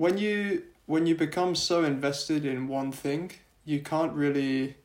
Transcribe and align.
when 0.00 0.16
you 0.16 0.62
when 0.86 1.04
you 1.06 1.14
become 1.14 1.54
so 1.54 1.84
invested 1.84 2.46
in 2.46 2.66
one 2.68 2.90
thing, 2.90 3.30
you 3.66 3.80
can't 3.80 4.14
really. 4.14 4.76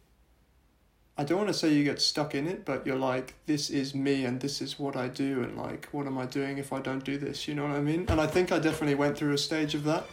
I 1.17 1.23
don't 1.23 1.37
want 1.37 1.47
to 1.47 1.53
say 1.53 1.73
you 1.73 1.85
get 1.85 2.01
stuck 2.01 2.35
in 2.35 2.45
it, 2.45 2.65
but 2.65 2.85
you're 2.85 2.97
like, 2.97 3.33
this 3.45 3.69
is 3.69 3.95
me 3.95 4.25
and 4.25 4.41
this 4.41 4.61
is 4.61 4.77
what 4.77 4.97
I 4.97 5.07
do, 5.07 5.41
and 5.41 5.55
like, 5.55 5.87
what 5.93 6.05
am 6.05 6.17
I 6.17 6.25
doing 6.25 6.57
if 6.57 6.73
I 6.73 6.81
don't 6.81 7.05
do 7.05 7.17
this? 7.17 7.47
You 7.47 7.55
know 7.55 7.63
what 7.63 7.71
I 7.71 7.79
mean? 7.79 8.05
And 8.09 8.19
I 8.19 8.27
think 8.27 8.51
I 8.51 8.59
definitely 8.59 8.95
went 8.95 9.17
through 9.17 9.31
a 9.31 9.37
stage 9.37 9.73
of 9.73 9.85
that. 9.85 10.03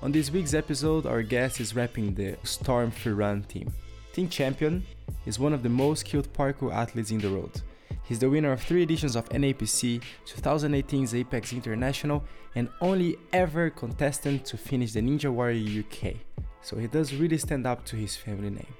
On 0.00 0.10
this 0.10 0.30
week's 0.30 0.54
episode, 0.54 1.04
our 1.04 1.22
guest 1.22 1.60
is 1.60 1.74
repping 1.74 2.16
the 2.16 2.38
Storm 2.44 2.90
Free 2.90 3.12
Run 3.12 3.42
team. 3.42 3.70
Tim 4.14 4.30
Champion 4.30 4.86
is 5.26 5.38
one 5.38 5.52
of 5.52 5.62
the 5.62 5.68
most 5.68 6.00
skilled 6.00 6.32
parkour 6.32 6.72
athletes 6.72 7.10
in 7.10 7.18
the 7.18 7.30
world. 7.30 7.60
He's 8.08 8.20
the 8.20 8.30
winner 8.30 8.52
of 8.52 8.62
three 8.62 8.84
editions 8.84 9.16
of 9.16 9.28
NAPC, 9.28 10.00
2018's 10.26 11.14
Apex 11.14 11.52
International, 11.52 12.24
and 12.54 12.70
only 12.80 13.18
ever 13.34 13.68
contestant 13.68 14.46
to 14.46 14.56
finish 14.56 14.92
the 14.92 15.00
Ninja 15.00 15.30
Warrior 15.30 15.84
UK. 15.84 16.14
So 16.62 16.78
he 16.78 16.86
does 16.86 17.12
really 17.12 17.36
stand 17.36 17.66
up 17.66 17.84
to 17.84 17.96
his 17.96 18.16
family 18.16 18.48
name. 18.48 18.74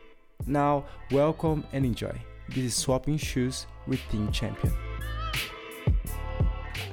Now, 0.46 0.86
welcome 1.10 1.62
and 1.74 1.84
enjoy. 1.84 2.19
This 2.48 2.64
is 2.64 2.74
Swapping 2.74 3.19
Shoes 3.19 3.66
with 3.86 4.00
Tim 4.09 4.33
Champion. 4.33 4.72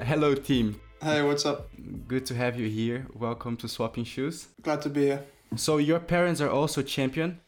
Hello, 0.04 0.36
Tim. 0.36 0.82
Hey, 1.02 1.22
what's 1.22 1.46
up? 1.46 1.70
Good 2.06 2.26
to 2.26 2.36
have 2.36 2.60
you 2.60 2.68
here. 2.68 3.08
Welcome 3.14 3.56
to 3.58 3.70
Swapping 3.70 4.04
Shoes. 4.04 4.50
Glad 4.62 4.82
to 4.82 4.90
be 4.90 5.04
here. 5.04 5.24
So, 5.56 5.78
your 5.78 6.00
parents 6.00 6.42
are 6.42 6.50
also 6.50 6.82
champion? 6.82 7.40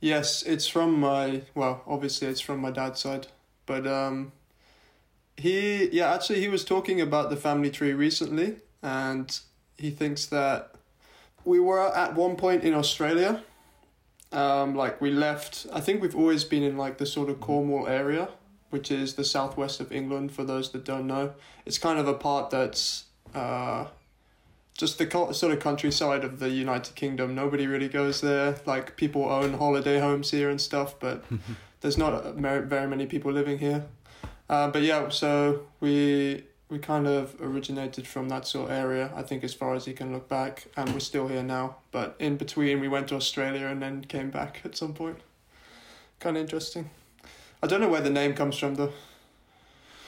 Yes, 0.00 0.42
it's 0.42 0.66
from 0.66 1.00
my 1.00 1.40
well, 1.54 1.82
obviously 1.86 2.28
it's 2.28 2.40
from 2.42 2.60
my 2.60 2.70
dad's 2.70 3.00
side, 3.00 3.28
but 3.66 3.86
um, 3.86 4.32
he 5.36 5.88
yeah 5.90 6.14
actually 6.14 6.40
he 6.40 6.48
was 6.48 6.64
talking 6.64 7.00
about 7.00 7.30
the 7.30 7.36
family 7.36 7.70
tree 7.70 7.92
recently, 7.92 8.56
and 8.82 9.40
he 9.76 9.90
thinks 9.90 10.26
that 10.26 10.74
we 11.44 11.60
were 11.60 11.94
at 11.94 12.14
one 12.14 12.36
point 12.36 12.64
in 12.64 12.74
Australia. 12.74 13.42
Um, 14.32 14.74
like 14.74 15.00
we 15.00 15.10
left, 15.10 15.66
I 15.72 15.80
think 15.80 16.02
we've 16.02 16.16
always 16.16 16.42
been 16.42 16.64
in 16.64 16.76
like 16.76 16.98
the 16.98 17.06
sort 17.06 17.28
of 17.28 17.40
Cornwall 17.40 17.86
area, 17.86 18.30
which 18.70 18.90
is 18.90 19.14
the 19.14 19.24
southwest 19.24 19.80
of 19.80 19.92
England. 19.92 20.32
For 20.32 20.42
those 20.42 20.72
that 20.72 20.84
don't 20.84 21.06
know, 21.06 21.34
it's 21.64 21.78
kind 21.78 22.00
of 22.00 22.08
a 22.08 22.14
part 22.14 22.50
that's 22.50 23.04
uh, 23.32 23.86
just 24.76 24.98
the 24.98 25.08
sort 25.32 25.52
of 25.52 25.60
countryside 25.60 26.24
of 26.24 26.40
the 26.40 26.50
United 26.50 26.96
Kingdom. 26.96 27.34
Nobody 27.34 27.66
really 27.66 27.88
goes 27.88 28.20
there. 28.20 28.56
Like 28.66 28.96
people 28.96 29.24
own 29.24 29.54
holiday 29.54 30.00
homes 30.00 30.32
here 30.32 30.50
and 30.50 30.60
stuff, 30.60 30.98
but 30.98 31.24
there's 31.84 31.98
not 31.98 32.36
very 32.36 32.88
many 32.88 33.04
people 33.04 33.30
living 33.30 33.58
here. 33.58 33.84
Uh, 34.48 34.70
but 34.70 34.80
yeah, 34.80 35.10
so 35.10 35.66
we 35.80 36.42
we 36.70 36.78
kind 36.78 37.06
of 37.06 37.36
originated 37.42 38.06
from 38.06 38.30
that 38.30 38.46
sort 38.46 38.70
of 38.70 38.76
area. 38.76 39.12
I 39.14 39.22
think 39.22 39.44
as 39.44 39.52
far 39.52 39.74
as 39.74 39.86
you 39.86 39.92
can 39.92 40.10
look 40.10 40.26
back, 40.26 40.66
and 40.78 40.88
we're 40.94 41.00
still 41.00 41.28
here 41.28 41.42
now. 41.42 41.76
But 41.92 42.16
in 42.18 42.38
between, 42.38 42.80
we 42.80 42.88
went 42.88 43.08
to 43.08 43.16
Australia 43.16 43.66
and 43.66 43.82
then 43.82 44.02
came 44.06 44.30
back 44.30 44.62
at 44.64 44.74
some 44.74 44.94
point. 44.94 45.18
Kind 46.20 46.38
of 46.38 46.40
interesting. 46.40 46.88
I 47.62 47.66
don't 47.66 47.82
know 47.82 47.90
where 47.90 48.00
the 48.00 48.16
name 48.20 48.32
comes 48.32 48.56
from 48.56 48.76
though. 48.76 48.92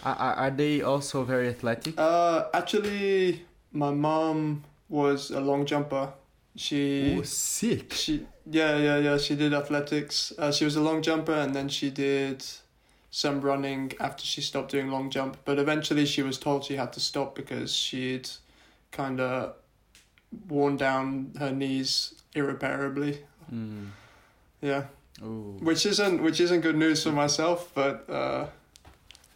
Are, 0.03 0.17
are 0.17 0.51
they 0.51 0.81
also 0.81 1.25
very 1.25 1.49
athletic? 1.49 1.93
Uh, 1.99 2.45
actually, 2.55 3.45
my 3.73 3.91
mom 3.91 4.65
was 4.89 5.31
a 5.31 5.41
long 5.41 5.67
jumper. 5.67 6.09
She 6.57 7.17
Ooh, 7.17 7.25
sick. 7.25 7.93
She 7.93 8.27
yeah 8.51 8.77
yeah 8.77 8.99
yeah. 8.99 9.19
She 9.19 9.37
did 9.37 9.53
athletics. 9.53 10.33
Uh, 10.39 10.51
she 10.51 10.65
was 10.65 10.77
a 10.77 10.81
long 10.81 11.03
jumper, 11.03 11.35
and 11.35 11.55
then 11.55 11.69
she 11.69 11.91
did 11.91 12.45
some 13.11 13.41
running 13.41 13.93
after 14.01 14.25
she 14.25 14.41
stopped 14.41 14.71
doing 14.71 14.91
long 14.91 15.11
jump. 15.11 15.37
But 15.45 15.59
eventually, 15.59 16.07
she 16.07 16.23
was 16.23 16.39
told 16.39 16.65
she 16.65 16.77
had 16.77 16.93
to 16.95 17.01
stop 17.01 17.35
because 17.35 17.75
she'd 17.75 18.29
kind 18.91 19.21
of 19.21 19.55
worn 20.49 20.77
down 20.77 21.33
her 21.39 21.53
knees 21.53 22.15
irreparably. 22.35 23.25
Mm. 23.53 23.89
Yeah. 24.61 24.85
Ooh. 25.23 25.59
Which 25.61 25.87
isn't 25.87 26.23
which 26.23 26.41
isn't 26.41 26.61
good 26.63 26.77
news 26.77 27.03
for 27.03 27.13
myself, 27.13 27.71
but. 27.75 28.09
Uh, 28.09 28.47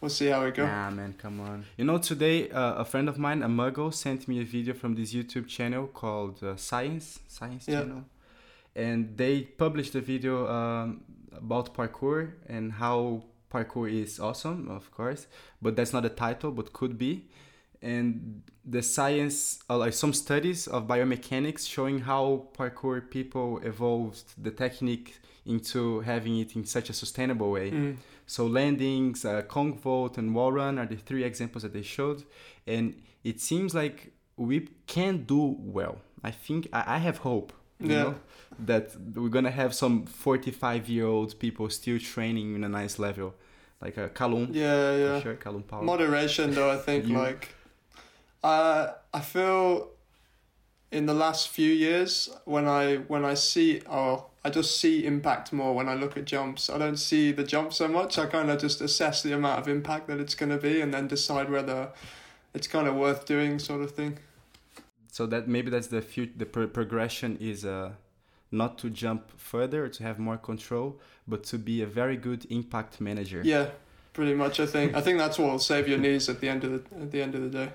We'll 0.01 0.09
see 0.09 0.27
how 0.27 0.41
it 0.45 0.55
goes. 0.55 0.67
Nah, 0.67 0.89
man, 0.89 1.13
come 1.17 1.39
on. 1.41 1.65
You 1.77 1.85
know, 1.85 1.99
today 1.99 2.49
uh, 2.49 2.73
a 2.73 2.85
friend 2.85 3.07
of 3.07 3.19
mine, 3.19 3.43
a 3.43 3.47
Muggle, 3.47 3.93
sent 3.93 4.27
me 4.27 4.41
a 4.41 4.43
video 4.43 4.73
from 4.73 4.95
this 4.95 5.13
YouTube 5.13 5.47
channel 5.47 5.85
called 5.87 6.43
uh, 6.43 6.55
Science 6.55 7.19
Science 7.27 7.67
Yeah. 7.67 7.81
Channel, 7.81 8.03
and 8.75 9.15
they 9.15 9.41
published 9.43 9.93
a 9.95 10.01
video 10.01 10.47
um, 10.47 11.03
about 11.37 11.75
parkour 11.75 12.31
and 12.47 12.73
how 12.73 13.23
parkour 13.53 13.91
is 13.91 14.19
awesome, 14.19 14.69
of 14.69 14.89
course, 14.91 15.27
but 15.61 15.75
that's 15.75 15.93
not 15.93 16.01
the 16.03 16.09
title, 16.09 16.51
but 16.51 16.73
could 16.73 16.97
be. 16.97 17.27
And 17.81 18.43
the 18.63 18.81
science, 18.83 19.59
uh, 19.69 19.77
like 19.77 19.93
some 19.93 20.13
studies 20.13 20.67
of 20.67 20.87
biomechanics 20.87 21.67
showing 21.67 21.99
how 21.99 22.47
parkour 22.57 23.09
people 23.09 23.59
evolved 23.63 24.23
the 24.41 24.51
technique 24.51 25.19
into 25.45 26.01
having 26.01 26.37
it 26.39 26.55
in 26.55 26.63
such 26.65 26.89
a 26.89 26.93
sustainable 26.93 27.49
way. 27.51 27.71
Mm. 27.71 27.97
So 28.27 28.45
landings, 28.45 29.25
uh, 29.25 29.41
Kong 29.41 29.77
Vault, 29.77 30.17
and 30.19 30.35
wall 30.35 30.51
run 30.51 30.77
are 30.77 30.85
the 30.85 30.95
three 30.95 31.23
examples 31.23 31.63
that 31.63 31.73
they 31.73 31.81
showed, 31.81 32.23
and 32.67 32.93
it 33.23 33.41
seems 33.41 33.73
like 33.73 34.13
we 34.37 34.69
can 34.85 35.23
do 35.23 35.55
well. 35.59 35.97
I 36.23 36.29
think 36.31 36.67
I, 36.71 36.83
I 36.95 36.97
have 36.99 37.17
hope. 37.19 37.51
You 37.79 37.89
Yeah. 37.89 38.03
know, 38.03 38.15
that 38.59 38.95
we're 39.15 39.29
gonna 39.29 39.49
have 39.49 39.73
some 39.73 40.05
45 40.05 40.87
year 40.87 41.07
old 41.07 41.39
people 41.39 41.67
still 41.71 41.97
training 41.97 42.53
in 42.53 42.63
a 42.63 42.69
nice 42.69 42.99
level, 42.99 43.33
like 43.81 43.97
uh, 43.97 44.09
Kalum. 44.09 44.49
Yeah, 44.53 44.95
yeah. 44.95 45.19
Sure, 45.21 45.35
Kalum 45.35 45.67
Power. 45.67 45.81
Moderation, 45.81 46.51
though, 46.53 46.69
I 46.69 46.77
think 46.77 47.07
You- 47.07 47.17
like, 47.17 47.49
uh, 48.43 48.91
I 49.13 49.19
feel 49.21 49.89
in 50.91 51.05
the 51.05 51.13
last 51.13 51.47
few 51.49 51.71
years 51.71 52.29
when 52.45 52.67
I 52.67 52.97
when 52.97 53.23
I 53.23 53.33
see 53.35 53.81
oh 53.89 54.25
I 54.43 54.49
just 54.49 54.79
see 54.79 55.05
impact 55.05 55.53
more 55.53 55.75
when 55.75 55.87
I 55.87 55.93
look 55.93 56.17
at 56.17 56.25
jumps. 56.25 56.69
I 56.69 56.77
don't 56.79 56.97
see 56.97 57.31
the 57.31 57.43
jump 57.43 57.73
so 57.73 57.87
much. 57.87 58.17
I 58.17 58.25
kind 58.25 58.49
of 58.49 58.59
just 58.59 58.81
assess 58.81 59.21
the 59.21 59.33
amount 59.33 59.59
of 59.59 59.67
impact 59.67 60.07
that 60.07 60.19
it's 60.19 60.33
going 60.33 60.49
to 60.49 60.57
be 60.57 60.81
and 60.81 60.91
then 60.93 61.07
decide 61.07 61.49
whether 61.51 61.89
it's 62.53 62.67
kind 62.67 62.87
of 62.87 62.95
worth 62.95 63.25
doing, 63.25 63.59
sort 63.59 63.81
of 63.81 63.91
thing. 63.91 64.17
so 65.11 65.25
that 65.27 65.47
maybe 65.47 65.69
that's 65.69 65.87
the 65.87 66.01
fut- 66.01 66.37
the 66.39 66.45
pro- 66.45 66.67
progression 66.67 67.37
is 67.39 67.63
uh, 67.63 67.91
not 68.51 68.77
to 68.79 68.89
jump 68.89 69.31
further 69.37 69.87
to 69.87 70.03
have 70.03 70.17
more 70.17 70.37
control, 70.37 70.99
but 71.27 71.43
to 71.43 71.57
be 71.59 71.81
a 71.83 71.85
very 71.85 72.17
good 72.17 72.45
impact 72.49 72.99
manager. 72.99 73.41
Yeah, 73.45 73.67
pretty 74.13 74.33
much. 74.33 74.59
I 74.59 74.65
think 74.65 74.95
I 74.95 75.01
think 75.01 75.19
that's 75.19 75.37
what 75.37 75.51
will 75.51 75.59
save 75.59 75.87
your 75.87 75.99
knees 75.99 76.27
at 76.29 76.41
the 76.41 76.49
end 76.49 76.63
of 76.63 76.71
the 76.71 77.01
at 77.03 77.11
the 77.11 77.21
end 77.21 77.35
of 77.35 77.41
the 77.43 77.49
day. 77.49 77.69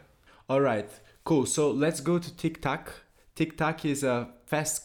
All 0.48 0.60
right, 0.60 0.88
cool. 1.24 1.46
So 1.46 1.70
let's 1.70 2.00
go 2.00 2.18
to 2.18 2.36
TikTok. 2.36 2.92
TikTok 3.34 3.84
is 3.84 4.04
a 4.04 4.28
fast 4.46 4.84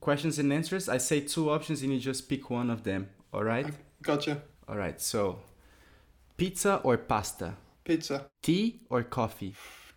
questions 0.00 0.38
and 0.38 0.52
answers. 0.52 0.88
I 0.88 0.98
say 0.98 1.20
two 1.20 1.50
options 1.50 1.82
and 1.82 1.92
you 1.92 2.00
just 2.00 2.28
pick 2.28 2.50
one 2.50 2.68
of 2.68 2.82
them. 2.82 3.08
All 3.32 3.44
right. 3.44 3.66
Gotcha. 4.02 4.42
All 4.68 4.76
right. 4.76 5.00
So, 5.00 5.38
pizza 6.36 6.80
or 6.82 6.98
pasta, 6.98 7.54
Pizza, 7.84 8.26
tea 8.42 8.80
or 8.90 9.02
coffee, 9.04 9.54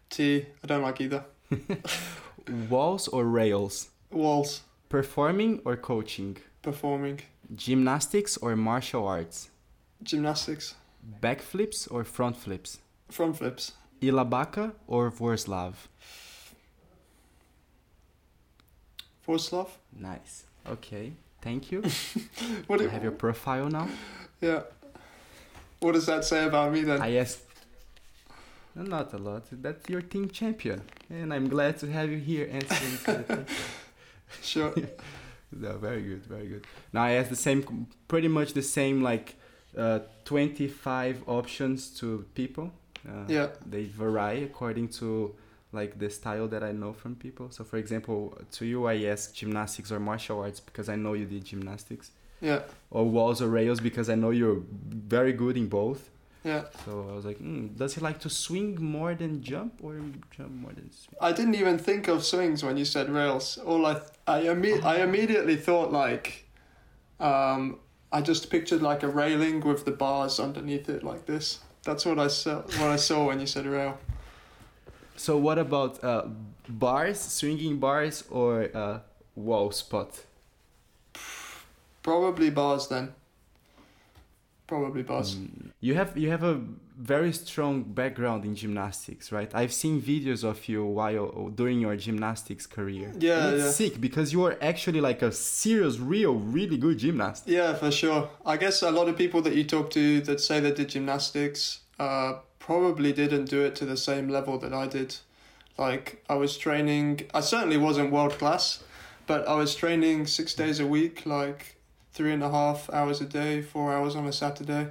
tea. 0.10 0.46
I 0.64 0.68
don't 0.68 0.84
like 0.84 1.02
either. 1.02 1.26
walls 2.70 3.08
or 3.08 3.26
rails, 3.26 3.90
Walls, 4.12 4.62
performing 4.90 5.62
or 5.66 5.76
coaching, 5.76 6.38
performing, 6.62 7.22
gymnastics 7.56 8.38
or 8.38 8.56
martial 8.56 9.08
arts, 9.08 9.50
gymnastics, 10.04 10.76
backflips 11.22 11.92
or 11.92 12.04
front 12.04 12.38
flips, 12.38 12.80
front 13.10 13.38
flips. 13.38 13.74
Ilabaka 14.02 14.72
or 14.88 15.12
Vorslav. 15.12 15.74
Vorslav. 19.28 19.68
Nice. 20.00 20.44
Okay. 20.70 21.14
Thank 21.42 21.72
you. 21.72 21.82
What? 22.68 22.80
I 22.82 22.84
do- 22.84 22.90
have 22.90 23.04
your 23.04 23.12
profile 23.12 23.70
now. 23.70 23.88
Yeah. 24.42 24.62
What 25.80 25.94
does 25.94 26.06
that 26.06 26.24
say 26.26 26.46
about 26.46 26.72
me 26.74 26.82
then? 26.84 27.02
I 27.02 27.16
asked. 27.18 27.42
Not 28.76 29.14
a 29.14 29.18
lot. 29.18 29.44
That's 29.52 29.90
your 29.90 30.02
Tim 30.02 30.30
champion, 30.30 30.82
and 31.10 31.34
I'm 31.34 31.48
glad 31.48 31.78
to 31.80 31.88
have 31.92 32.10
you 32.12 32.18
here 32.18 32.50
answering. 32.52 33.46
Sure. 34.42 34.74
no, 35.52 35.78
very 35.78 36.02
good, 36.02 36.26
very 36.26 36.48
good. 36.48 36.66
Now 36.92 37.04
I 37.04 37.12
asked 37.12 37.30
the 37.30 37.36
same, 37.38 37.88
pretty 38.08 38.28
much 38.28 38.52
the 38.54 38.62
same, 38.64 39.02
like 39.02 39.36
uh, 39.78 40.00
25 40.26 41.24
options 41.28 41.90
to 42.00 42.26
people. 42.34 42.72
Uh, 43.08 43.26
Yeah. 43.28 43.48
They 43.66 43.84
vary 43.86 44.44
according 44.44 44.90
to 45.00 45.36
like 45.72 46.00
the 46.00 46.10
style 46.10 46.48
that 46.48 46.64
I 46.64 46.72
know 46.72 46.94
from 46.94 47.16
people. 47.16 47.52
So, 47.52 47.64
for 47.64 47.78
example, 47.78 48.38
to 48.54 48.66
you, 48.66 48.86
I 48.86 48.96
asked 49.06 49.36
gymnastics 49.36 49.92
or 49.92 50.00
martial 50.00 50.40
arts 50.40 50.60
because 50.62 50.88
I 50.90 50.96
know 50.96 51.14
you 51.14 51.26
did 51.26 51.44
gymnastics, 51.46 52.12
Yeah. 52.42 52.62
or 52.92 53.04
walls 53.06 53.42
or 53.42 53.50
rails 53.50 53.80
because 53.82 54.10
I 54.10 54.16
know 54.16 54.30
you're 54.30 54.62
very 54.90 55.34
good 55.34 55.58
in 55.58 55.68
both. 55.68 56.10
Yeah. 56.46 56.64
So 56.86 57.08
I 57.12 57.16
was 57.16 57.26
like, 57.26 57.40
mm, 57.40 57.76
does 57.76 57.96
he 57.96 58.02
like 58.02 58.20
to 58.20 58.30
swing 58.30 58.78
more 58.82 59.16
than 59.16 59.42
jump 59.42 59.74
or 59.84 59.96
jump 60.38 60.52
more 60.52 60.72
than 60.72 60.92
swing? 60.92 61.18
I 61.20 61.32
didn't 61.34 61.56
even 61.56 61.78
think 61.80 62.08
of 62.08 62.24
swings 62.24 62.64
when 62.64 62.78
you 62.78 62.86
said 62.86 63.10
rails. 63.10 63.58
All 63.58 63.86
I 63.86 64.00
I 64.28 64.44
imme- 64.44 64.84
I 64.84 65.02
immediately 65.02 65.56
thought 65.58 65.92
like, 65.92 66.46
um, 67.20 67.80
I 68.12 68.22
just 68.22 68.50
pictured 68.50 68.82
like 68.82 69.04
a 69.04 69.08
railing 69.10 69.60
with 69.62 69.84
the 69.86 69.92
bars 69.92 70.40
underneath 70.40 70.88
it 70.88 71.04
like 71.04 71.26
this. 71.26 71.60
That's 71.86 72.04
what 72.06 72.18
I 72.18 72.28
saw. 72.28 72.62
What 72.62 72.90
I 72.90 72.96
saw 72.96 73.28
when 73.28 73.40
you 73.40 73.46
said 73.46 73.68
rail. 73.68 73.98
So 75.16 75.38
what 75.38 75.60
about 75.60 76.04
uh, 76.04 76.26
bars, 76.68 77.22
swinging 77.22 77.78
bars, 77.78 78.24
or 78.30 78.70
uh, 78.74 79.00
wall 79.36 79.72
spot? 79.72 80.10
Probably 82.02 82.50
bars 82.50 82.88
then. 82.88 83.14
Probably 84.68 85.04
bars. 85.04 85.36
Mm. 85.36 85.72
You 85.80 85.94
have 85.94 86.18
you 86.18 86.32
have 86.32 86.44
a 86.44 86.60
very 86.98 87.32
strong 87.34 87.84
background 87.84 88.46
in 88.46 88.56
gymnastics, 88.56 89.32
right? 89.32 89.54
I've 89.54 89.74
seen 89.74 90.02
videos 90.02 90.44
of 90.44 90.68
you 90.68 90.84
while 90.86 91.50
during 91.54 91.80
your 91.82 91.96
gymnastics 91.98 92.66
career. 92.66 93.12
Yeah, 93.20 93.48
and 93.48 93.56
it's 93.56 93.66
yeah. 93.66 93.72
sick 93.72 94.02
because 94.02 94.34
you 94.34 94.44
are 94.46 94.58
actually 94.62 95.02
like 95.02 95.22
a 95.22 95.32
serious, 95.32 96.00
real, 96.00 96.36
really 96.36 96.78
good 96.78 96.98
gymnast. 96.98 97.48
Yeah, 97.48 97.76
for 97.76 97.92
sure. 97.92 98.30
I 98.46 98.58
guess 98.58 98.82
a 98.82 98.92
lot 98.92 99.08
of 99.08 99.18
people 99.18 99.42
that 99.44 99.54
you 99.54 99.66
talk 99.66 99.92
to 99.92 100.22
that 100.22 100.40
say 100.40 100.60
they 100.60 100.72
did 100.72 100.90
gymnastics 100.90 101.82
uh, 102.00 102.40
probably 102.58 103.14
didn't 103.14 103.46
do 103.46 103.62
it 103.62 103.76
to 103.76 103.86
the 103.86 103.98
same 103.98 104.30
level 104.30 104.58
that 104.60 104.74
I 104.74 104.88
did. 104.88 105.18
Like 105.78 106.24
I 106.30 106.36
was 106.36 106.58
training. 106.58 107.28
I 107.34 107.42
certainly 107.42 107.78
wasn't 107.78 108.12
world 108.12 108.40
class, 108.40 108.84
but 109.28 109.48
I 109.48 109.56
was 109.56 109.76
training 109.76 110.28
six 110.28 110.56
days 110.56 110.80
a 110.80 110.88
week, 110.88 111.26
like 111.26 111.75
three 112.16 112.32
and 112.32 112.42
a 112.42 112.50
half 112.50 112.90
hours 112.92 113.22
a 113.22 113.26
day, 113.26 113.62
four 113.62 113.94
hours 113.94 114.16
on 114.16 114.26
a 114.26 114.32
Saturday, 114.32 114.88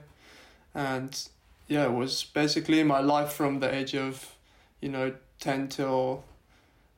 and 0.74 1.28
yeah, 1.66 1.84
it 1.86 1.92
was 1.92 2.22
basically 2.22 2.82
my 2.84 3.00
life 3.00 3.32
from 3.32 3.60
the 3.60 3.74
age 3.74 3.94
of, 3.96 4.34
you 4.80 4.90
know, 4.90 5.14
ten 5.40 5.68
till. 5.68 6.22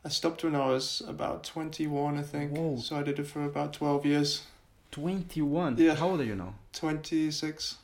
I 0.05 0.09
stopped 0.09 0.45
when 0.45 0.55
I 0.55 0.67
was 0.67 1.03
about 1.09 1.43
twenty 1.45 1.87
one, 1.87 2.17
I 2.19 2.23
think. 2.23 2.53
Whoa. 2.57 2.77
So 2.79 2.97
I 2.97 3.03
did 3.03 3.19
it 3.19 3.27
for 3.27 3.45
about 3.45 3.73
twelve 3.73 4.05
years. 4.07 4.43
Twenty 4.91 5.43
one. 5.43 5.77
Yeah. 5.79 5.95
How 5.95 6.11
old 6.11 6.21
are 6.21 6.25
you 6.25 6.37
now? 6.37 6.55
Twenty 6.73 7.31
six. 7.31 7.79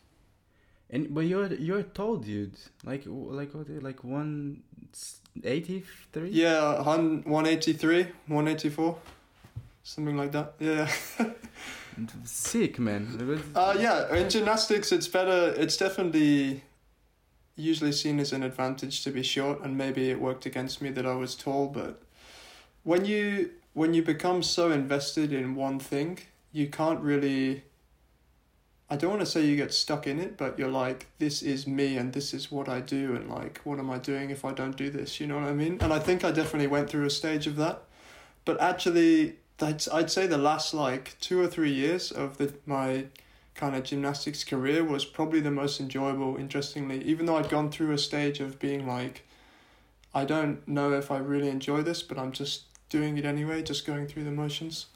And 0.91 1.13
but 1.13 1.23
you're 1.23 1.53
you're 1.55 1.79
a 1.79 1.83
tall 1.83 2.17
dude. 2.19 2.55
Like 2.85 3.03
like 3.07 3.55
what? 3.55 3.69
Like 3.83 4.05
one 4.05 4.63
eighty 5.43 5.83
three. 6.13 6.29
Yeah, 6.31 6.83
hun- 6.83 7.23
183, 7.25 8.03
184, 8.27 8.99
something 9.83 10.17
like 10.17 10.33
that. 10.33 10.55
Yeah. 10.61 10.89
Sick 12.25 12.79
man. 12.79 13.43
Uh, 13.55 13.77
yeah, 13.79 14.15
in 14.15 14.31
gymnastics, 14.31 14.93
it's 14.93 15.09
better. 15.09 15.55
It's 15.57 15.77
definitely 15.77 16.63
usually 17.57 17.93
seen 17.93 18.19
as 18.19 18.33
an 18.33 18.43
advantage 18.43 19.05
to 19.05 19.11
be 19.11 19.23
short, 19.23 19.61
and 19.63 19.77
maybe 19.77 20.11
it 20.11 20.21
worked 20.21 20.47
against 20.47 20.81
me 20.81 20.91
that 20.91 21.07
I 21.07 21.15
was 21.15 21.35
tall. 21.35 21.69
But 21.69 22.03
when 22.83 23.05
you 23.05 23.51
when 23.75 23.95
you 23.95 24.03
become 24.03 24.43
so 24.43 24.71
invested 24.71 25.33
in 25.33 25.55
one 25.55 25.79
thing, 25.79 26.19
you 26.53 26.69
can't 26.69 27.01
really. 27.01 27.65
I 28.91 28.97
don't 28.97 29.09
want 29.09 29.21
to 29.21 29.27
say 29.27 29.47
you 29.47 29.57
get 29.57 29.73
stuck 29.73 30.07
in 30.07 30.21
it, 30.21 30.37
but 30.37 30.59
you're 30.59 30.69
like, 30.69 31.07
this 31.19 31.41
is 31.41 31.67
me, 31.67 31.97
and 31.97 32.13
this 32.13 32.35
is 32.35 32.53
what 32.53 32.69
I 32.69 32.81
do, 32.81 33.15
and 33.17 33.31
like, 33.31 33.61
what 33.65 33.79
am 33.79 33.91
I 33.91 33.97
doing 33.97 34.29
if 34.29 34.45
I 34.45 34.53
don't 34.53 34.77
do 34.77 34.91
this? 34.91 35.19
You 35.19 35.27
know 35.27 35.37
what 35.37 35.45
I 35.45 35.55
mean? 35.55 35.79
And 35.81 35.95
I 35.95 35.99
think 35.99 36.25
I 36.25 36.31
definitely 36.31 36.67
went 36.67 36.91
through 36.91 37.07
a 37.07 37.11
stage 37.11 37.47
of 37.47 37.57
that, 37.57 37.85
but 38.45 38.61
actually, 38.61 39.37
that's 39.63 39.87
I'd 39.89 40.11
say 40.11 40.27
the 40.27 40.39
last 40.51 40.75
like 40.75 41.17
two 41.21 41.41
or 41.41 41.47
three 41.47 41.73
years 41.73 42.11
of 42.11 42.37
the 42.39 42.53
my 42.67 43.07
kind 43.55 43.77
of 43.77 43.85
gymnastics 43.85 44.43
career 44.45 44.83
was 44.83 45.05
probably 45.05 45.41
the 45.41 45.51
most 45.51 45.79
enjoyable. 45.81 46.37
Interestingly, 46.37 47.03
even 47.05 47.27
though 47.27 47.37
I'd 47.37 47.49
gone 47.49 47.71
through 47.71 47.93
a 47.93 47.99
stage 47.99 48.41
of 48.41 48.59
being 48.59 48.87
like, 48.87 49.23
I 50.15 50.25
don't 50.25 50.67
know 50.67 50.93
if 50.93 51.11
I 51.11 51.19
really 51.19 51.49
enjoy 51.49 51.83
this, 51.83 52.03
but 52.03 52.19
I'm 52.19 52.33
just 52.33 52.63
doing 52.89 53.19
it 53.19 53.25
anyway, 53.25 53.63
just 53.63 53.87
going 53.87 54.07
through 54.09 54.25
the 54.25 54.31
motions. 54.33 54.87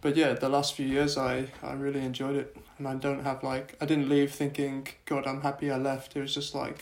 But 0.00 0.16
yeah, 0.16 0.32
the 0.32 0.48
last 0.48 0.74
few 0.74 0.86
years 0.86 1.16
I 1.18 1.48
I 1.62 1.72
really 1.74 2.00
enjoyed 2.10 2.36
it, 2.36 2.56
and 2.78 2.88
I 2.88 2.94
don't 2.94 3.22
have 3.24 3.42
like 3.42 3.76
I 3.82 3.84
didn't 3.86 4.08
leave 4.08 4.32
thinking 4.32 4.88
God 5.04 5.26
I'm 5.26 5.42
happy 5.42 5.70
I 5.70 5.76
left. 5.76 6.16
It 6.16 6.20
was 6.22 6.34
just 6.34 6.54
like. 6.54 6.80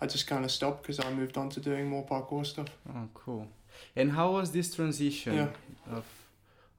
I 0.00 0.06
just 0.06 0.26
kind 0.26 0.44
of 0.44 0.50
stopped 0.50 0.82
because 0.82 0.98
I 0.98 1.08
moved 1.12 1.36
on 1.38 1.48
to 1.50 1.60
doing 1.60 1.88
more 1.88 2.04
parkour 2.04 2.44
stuff. 2.44 2.70
Oh, 2.92 3.06
cool. 3.14 3.46
And 3.94 4.10
how 4.10 4.32
was 4.32 4.50
this 4.50 4.74
transition 4.74 5.32
Yeah. 5.36 5.48
of 5.96 6.04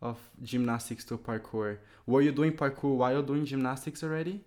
of 0.03 0.17
gymnastics 0.43 1.03
to 1.05 1.17
parkour? 1.17 1.77
Were 2.05 2.21
you 2.21 2.31
doing 2.31 2.51
parkour 2.51 2.95
while 2.97 3.23
doing 3.23 3.45
gymnastics 3.45 4.03
already? 4.03 4.41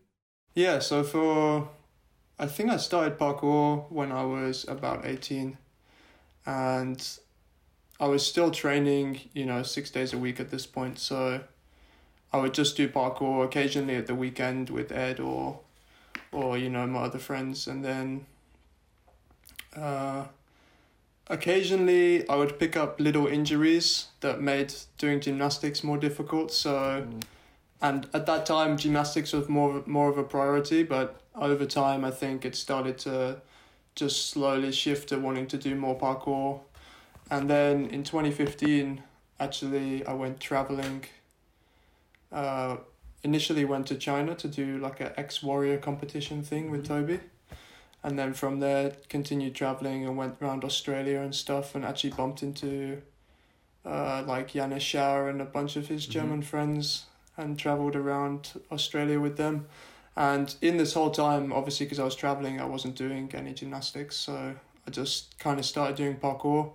Yeah, 0.54 0.78
so 0.78 1.02
for 1.02 1.68
I 2.38 2.46
think 2.46 2.70
I 2.70 2.76
started 2.76 3.18
parkour 3.18 3.90
when 3.90 4.12
I 4.12 4.24
was 4.24 4.66
about 4.68 5.06
18 5.06 5.56
and 6.44 7.18
I 7.98 8.06
was 8.06 8.26
still 8.26 8.50
training, 8.50 9.20
you 9.32 9.46
know, 9.46 9.62
6 9.62 9.90
days 9.90 10.12
a 10.12 10.18
week 10.18 10.38
at 10.38 10.50
this 10.50 10.66
point. 10.66 10.98
So 10.98 11.40
I 12.32 12.38
would 12.38 12.52
just 12.52 12.76
do 12.76 12.88
parkour 12.88 13.44
occasionally 13.44 13.96
at 13.96 14.06
the 14.06 14.14
weekend 14.14 14.68
with 14.70 14.92
Ed 14.92 15.18
or 15.18 15.60
or 16.32 16.58
you 16.58 16.68
know, 16.68 16.86
my 16.86 17.00
other 17.00 17.18
friends 17.18 17.66
and 17.66 17.84
then 17.84 18.26
uh 19.74 20.26
occasionally 21.28 22.28
I 22.28 22.36
would 22.36 22.58
pick 22.58 22.76
up 22.76 23.00
little 23.00 23.26
injuries 23.26 24.06
that 24.20 24.40
made 24.40 24.74
doing 24.98 25.20
gymnastics 25.20 25.82
more 25.84 25.98
difficult. 25.98 26.52
So 26.52 27.06
and 27.80 28.08
at 28.14 28.26
that 28.26 28.46
time 28.46 28.76
gymnastics 28.76 29.32
was 29.32 29.48
more 29.48 29.82
more 29.86 30.08
of 30.08 30.18
a 30.18 30.22
priority 30.24 30.82
but 30.82 31.20
over 31.34 31.66
time 31.66 32.04
i 32.04 32.10
think 32.10 32.44
it 32.44 32.54
started 32.54 32.96
to 32.98 33.36
just 33.94 34.30
slowly 34.30 34.72
shift 34.72 35.08
to 35.10 35.18
wanting 35.18 35.46
to 35.46 35.58
do 35.58 35.74
more 35.74 35.96
parkour 35.98 36.60
and 37.30 37.50
then 37.50 37.86
in 37.86 38.02
2015 38.02 39.02
actually 39.38 40.06
i 40.06 40.12
went 40.12 40.40
traveling 40.40 41.04
uh, 42.32 42.76
initially 43.22 43.64
went 43.64 43.86
to 43.86 43.94
china 43.96 44.34
to 44.34 44.48
do 44.48 44.78
like 44.78 45.00
a 45.00 45.18
ex 45.20 45.42
warrior 45.42 45.78
competition 45.78 46.42
thing 46.42 46.70
with 46.70 46.84
Mhm. 46.84 46.88
toby 46.88 47.20
and 48.02 48.18
then 48.18 48.32
from 48.34 48.60
there 48.60 48.92
continued 49.08 49.54
traveling 49.54 50.04
and 50.06 50.16
went 50.16 50.36
around 50.40 50.64
australia 50.64 51.20
and 51.20 51.34
stuff 51.34 51.74
and 51.74 51.84
actually 51.84 52.10
bumped 52.10 52.42
into 52.42 53.02
uh, 53.84 54.24
like 54.26 54.48
Janis 54.52 54.82
Schauer 54.82 55.30
and 55.30 55.40
a 55.40 55.44
bunch 55.44 55.76
of 55.76 55.86
his 55.86 56.06
Mhm. 56.06 56.10
German 56.10 56.42
friends 56.42 57.06
and 57.36 57.56
traveled 57.58 57.94
around 57.94 58.60
Australia 58.72 59.20
with 59.20 59.36
them. 59.36 59.66
And 60.16 60.52
in 60.60 60.76
this 60.78 60.94
whole 60.94 61.10
time, 61.10 61.52
obviously, 61.52 61.86
because 61.86 62.00
I 62.00 62.04
was 62.04 62.16
traveling, 62.16 62.60
I 62.60 62.64
wasn't 62.64 62.96
doing 62.96 63.30
any 63.34 63.52
gymnastics. 63.54 64.16
So 64.16 64.54
I 64.86 64.90
just 64.90 65.38
kind 65.38 65.60
of 65.60 65.64
started 65.66 65.96
doing 65.96 66.16
parkour. 66.16 66.72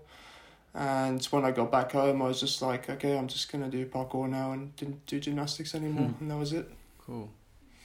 And 0.73 1.21
when 1.25 1.43
I 1.43 1.51
got 1.51 1.69
back 1.69 1.91
home, 1.91 2.21
I 2.21 2.27
was 2.27 2.39
just 2.39 2.61
like, 2.61 2.89
okay, 2.89 3.17
I'm 3.17 3.27
just 3.27 3.51
going 3.51 3.63
to 3.63 3.69
do 3.69 3.85
parkour 3.85 4.29
now 4.29 4.53
and 4.53 4.73
didn't 4.77 5.05
do 5.05 5.19
gymnastics 5.19 5.75
anymore. 5.75 6.07
Hmm. 6.09 6.21
And 6.21 6.31
that 6.31 6.37
was 6.37 6.53
it. 6.53 6.71
Cool. 7.05 7.29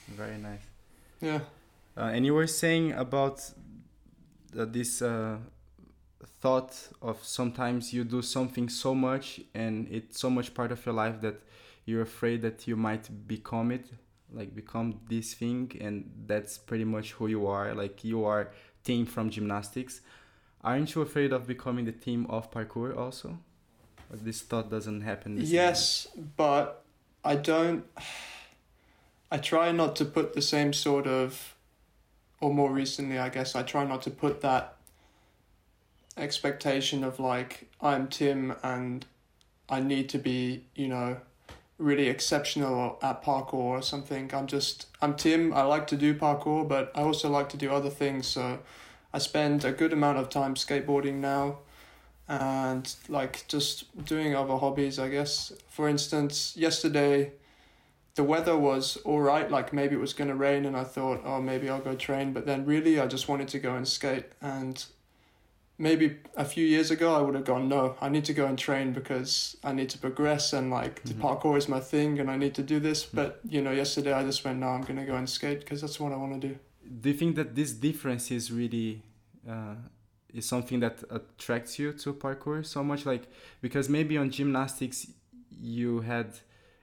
Very 0.08 0.36
nice. 0.38 0.60
Yeah. 1.20 1.40
Uh, 1.96 2.10
and 2.12 2.26
you 2.26 2.34
were 2.34 2.46
saying 2.46 2.92
about 2.92 3.50
uh, 4.58 4.64
this 4.66 5.00
uh, 5.00 5.38
thought 6.40 6.88
of 7.00 7.22
sometimes 7.24 7.92
you 7.92 8.04
do 8.04 8.20
something 8.20 8.68
so 8.68 8.94
much 8.94 9.40
and 9.54 9.88
it's 9.90 10.20
so 10.20 10.28
much 10.28 10.52
part 10.52 10.70
of 10.72 10.84
your 10.84 10.94
life 10.94 11.20
that 11.22 11.40
you're 11.86 12.02
afraid 12.02 12.42
that 12.42 12.66
you 12.66 12.76
might 12.76 13.08
become 13.26 13.70
it, 13.70 13.86
like 14.32 14.54
become 14.54 15.00
this 15.08 15.34
thing, 15.34 15.72
and 15.80 16.10
that's 16.26 16.58
pretty 16.58 16.84
much 16.84 17.12
who 17.12 17.28
you 17.28 17.46
are. 17.46 17.74
Like 17.74 18.04
you 18.04 18.24
are 18.24 18.50
Tim 18.84 19.06
from 19.06 19.30
gymnastics. 19.30 20.00
Aren't 20.62 20.94
you 20.94 21.02
afraid 21.02 21.32
of 21.32 21.46
becoming 21.46 21.84
the 21.84 21.92
Tim 21.92 22.26
of 22.26 22.50
parkour 22.50 22.96
also? 22.96 23.38
This 24.10 24.42
thought 24.42 24.70
doesn't 24.70 25.02
happen. 25.02 25.38
Yes, 25.40 26.08
but 26.36 26.84
I 27.24 27.36
don't. 27.36 27.84
I 29.30 29.38
try 29.38 29.72
not 29.72 29.96
to 29.96 30.04
put 30.04 30.34
the 30.34 30.42
same 30.42 30.72
sort 30.72 31.06
of, 31.08 31.55
or 32.40 32.52
more 32.52 32.70
recently, 32.70 33.18
I 33.18 33.28
guess, 33.28 33.54
I 33.54 33.62
try 33.62 33.84
not 33.84 34.02
to 34.02 34.10
put 34.10 34.40
that 34.42 34.76
expectation 36.16 37.04
of 37.04 37.18
like, 37.18 37.68
I'm 37.80 38.08
Tim 38.08 38.54
and 38.62 39.04
I 39.68 39.80
need 39.80 40.08
to 40.10 40.18
be, 40.18 40.64
you 40.74 40.88
know, 40.88 41.18
really 41.78 42.08
exceptional 42.08 42.98
at 43.02 43.22
parkour 43.22 43.54
or 43.54 43.82
something. 43.82 44.30
I'm 44.32 44.46
just, 44.46 44.86
I'm 45.02 45.14
Tim, 45.14 45.52
I 45.52 45.62
like 45.62 45.86
to 45.88 45.96
do 45.96 46.14
parkour, 46.14 46.66
but 46.66 46.90
I 46.94 47.02
also 47.02 47.28
like 47.28 47.48
to 47.50 47.56
do 47.56 47.70
other 47.72 47.90
things. 47.90 48.26
So 48.26 48.60
I 49.12 49.18
spend 49.18 49.64
a 49.64 49.72
good 49.72 49.92
amount 49.92 50.18
of 50.18 50.30
time 50.30 50.54
skateboarding 50.54 51.16
now 51.16 51.58
and 52.28 52.94
like 53.08 53.44
just 53.48 54.04
doing 54.04 54.34
other 54.34 54.56
hobbies, 54.56 54.98
I 54.98 55.08
guess. 55.08 55.52
For 55.68 55.88
instance, 55.88 56.54
yesterday 56.56 57.32
the 58.16 58.24
weather 58.24 58.56
was 58.56 58.96
all 59.04 59.20
right, 59.20 59.50
like 59.50 59.72
maybe 59.72 59.94
it 59.94 60.00
was 60.00 60.12
going 60.14 60.28
to 60.28 60.34
rain, 60.34 60.64
and 60.66 60.76
I 60.76 60.84
thought, 60.84 61.20
oh, 61.24 61.40
maybe 61.40 61.68
I'll 61.70 61.80
go 61.80 61.94
train. 61.94 62.32
But 62.32 62.46
then 62.46 62.64
really, 62.64 62.98
I 62.98 63.06
just 63.06 63.28
wanted 63.28 63.48
to 63.48 63.58
go 63.58 63.74
and 63.76 63.86
skate. 63.86 64.24
And 64.40 64.84
maybe 65.78 66.16
a 66.36 66.44
few 66.44 66.64
years 66.66 66.90
ago, 66.90 67.14
I 67.14 67.20
would 67.20 67.34
have 67.34 67.44
gone, 67.44 67.68
no, 67.68 67.96
I 68.00 68.08
need 68.08 68.24
to 68.26 68.32
go 68.32 68.46
and 68.46 68.58
train 68.58 68.92
because 68.92 69.56
I 69.62 69.72
need 69.72 69.90
to 69.90 69.98
progress, 69.98 70.52
and 70.52 70.70
like 70.70 71.04
Mhm. 71.04 71.20
parkour 71.20 71.56
is 71.58 71.68
my 71.68 71.80
thing, 71.80 72.18
and 72.20 72.30
I 72.30 72.36
need 72.36 72.54
to 72.54 72.62
do 72.62 72.80
this. 72.80 73.04
But 73.04 73.40
you 73.48 73.60
know, 73.62 73.72
yesterday 73.72 74.12
I 74.12 74.22
just 74.24 74.44
went, 74.44 74.58
no, 74.58 74.68
I'm 74.68 74.82
going 74.82 74.96
to 75.04 75.04
go 75.12 75.16
and 75.16 75.28
skate 75.28 75.60
because 75.60 75.80
that's 75.82 76.00
what 76.00 76.12
I 76.12 76.16
want 76.16 76.40
to 76.40 76.48
do. 76.48 76.54
do 77.02 77.08
you 77.10 77.16
think 77.16 77.34
that 77.34 77.56
this 77.56 77.72
difference 77.72 78.30
is 78.30 78.44
really 78.52 79.02
uh, 79.52 79.74
is 80.32 80.46
something 80.46 80.78
that 80.80 80.96
attracts 81.10 81.72
you 81.80 81.92
to 81.92 82.12
parkour 82.14 82.64
so 82.64 82.80
much 82.90 83.04
like 83.04 83.24
because 83.60 83.88
maybe 83.88 84.16
on 84.16 84.30
gymnastics 84.30 84.98
you 85.50 86.00
had 86.12 86.28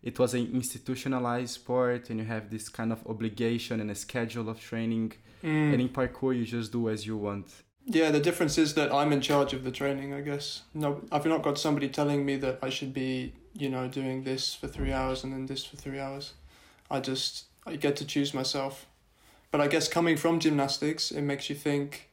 it 0.03 0.19
was 0.19 0.33
an 0.33 0.51
institutionalized 0.53 1.53
sport 1.53 2.09
and 2.09 2.19
you 2.19 2.25
have 2.25 2.49
this 2.49 2.67
kind 2.69 2.91
of 2.91 3.05
obligation 3.07 3.79
and 3.79 3.89
a 3.89 3.95
schedule 3.95 4.49
of 4.49 4.59
training 4.59 5.13
and 5.41 5.81
in 5.81 5.89
parkour 5.89 6.37
you 6.37 6.45
just 6.45 6.71
do 6.71 6.89
as 6.89 7.05
you 7.05 7.17
want. 7.17 7.47
Yeah, 7.85 8.11
the 8.11 8.19
difference 8.19 8.57
is 8.57 8.75
that 8.75 8.93
I'm 8.93 9.11
in 9.11 9.19
charge 9.19 9.53
of 9.53 9.63
the 9.63 9.71
training. 9.71 10.13
I 10.13 10.21
guess 10.21 10.61
no, 10.73 11.01
I've 11.11 11.25
not 11.25 11.41
got 11.41 11.57
somebody 11.57 11.89
telling 11.89 12.25
me 12.25 12.37
that 12.37 12.59
I 12.61 12.69
should 12.69 12.93
be, 12.93 13.33
you 13.53 13.69
know, 13.69 13.87
doing 13.87 14.23
this 14.23 14.53
for 14.55 14.67
three 14.67 14.93
hours 14.93 15.23
and 15.23 15.33
then 15.33 15.45
this 15.47 15.65
for 15.65 15.75
three 15.75 15.99
hours. 15.99 16.33
I 16.89 16.99
just 16.99 17.45
I 17.65 17.75
get 17.75 17.95
to 17.97 18.05
choose 18.05 18.33
myself. 18.33 18.85
But 19.51 19.61
I 19.61 19.67
guess 19.67 19.87
coming 19.87 20.17
from 20.17 20.39
gymnastics, 20.39 21.11
it 21.11 21.21
makes 21.21 21.49
you 21.49 21.55
think 21.55 22.09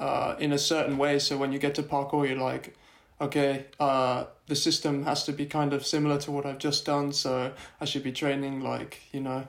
uh, 0.00 0.34
in 0.38 0.52
a 0.52 0.58
certain 0.58 0.98
way. 0.98 1.18
So 1.18 1.36
when 1.36 1.52
you 1.52 1.58
get 1.58 1.74
to 1.76 1.82
parkour, 1.82 2.28
you're 2.28 2.38
like, 2.38 2.74
okay, 3.20 3.66
uh, 3.80 4.24
the 4.46 4.56
system 4.56 5.04
has 5.04 5.24
to 5.24 5.32
be 5.32 5.46
kind 5.46 5.72
of 5.72 5.86
similar 5.86 6.18
to 6.20 6.32
what 6.32 6.46
I've 6.46 6.58
just 6.58 6.84
done. 6.84 7.12
So 7.12 7.52
I 7.80 7.84
should 7.84 8.02
be 8.02 8.12
training 8.12 8.62
like 8.62 9.00
you 9.12 9.20
know, 9.20 9.46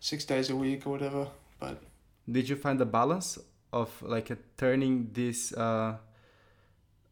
six 0.00 0.24
days 0.24 0.50
a 0.50 0.56
week 0.56 0.86
or 0.86 0.90
whatever. 0.90 1.28
But 1.58 1.82
did 2.30 2.48
you 2.48 2.56
find 2.56 2.78
the 2.78 2.86
balance 2.86 3.38
of 3.72 3.90
like 4.02 4.30
a, 4.30 4.38
turning 4.56 5.10
this? 5.12 5.52
Uh 5.52 5.96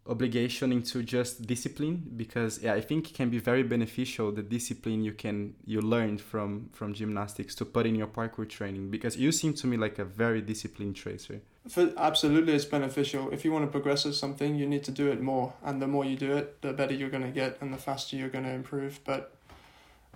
obligation 0.09 0.73
into 0.73 1.03
just 1.03 1.47
discipline 1.47 2.03
because 2.17 2.63
yeah 2.63 2.73
i 2.73 2.81
think 2.81 3.11
it 3.11 3.15
can 3.15 3.29
be 3.29 3.39
very 3.39 3.63
beneficial 3.63 4.33
the 4.33 4.43
discipline 4.43 5.05
you 5.05 5.13
can 5.13 5.55
you 5.67 5.83
learned 5.83 6.19
from 6.21 6.71
from 6.73 6.95
gymnastics 6.95 7.55
to 7.55 7.65
put 7.65 7.87
in 7.87 7.95
your 7.95 8.07
parkour 8.07 8.49
training 8.49 8.91
because 8.91 9.19
you 9.19 9.31
seem 9.31 9.53
to 9.53 9.67
me 9.67 9.77
like 9.77 9.99
a 9.99 10.05
very 10.05 10.41
disciplined 10.41 10.97
tracer 10.97 11.43
For, 11.71 11.93
absolutely 11.97 12.55
it's 12.55 12.65
beneficial. 12.65 13.31
If 13.31 13.45
you 13.45 13.53
want 13.53 13.65
to 13.65 13.71
progress 13.71 14.07
at 14.07 14.15
something 14.15 14.55
you 14.55 14.67
need 14.67 14.85
to 14.85 14.91
do 14.91 15.11
it 15.11 15.21
more. 15.21 15.55
And 15.63 15.83
the 15.83 15.87
more 15.87 16.05
you 16.05 16.17
do 16.17 16.37
it 16.37 16.63
the 16.63 16.73
better 16.73 16.95
you're 16.95 17.11
going 17.11 17.25
to 17.25 17.31
get 17.31 17.59
and 17.61 17.73
the 17.73 17.79
faster 17.79 18.17
you're 18.17 18.29
going 18.29 18.45
to 18.45 18.53
improve. 18.53 19.01
But 19.05 19.35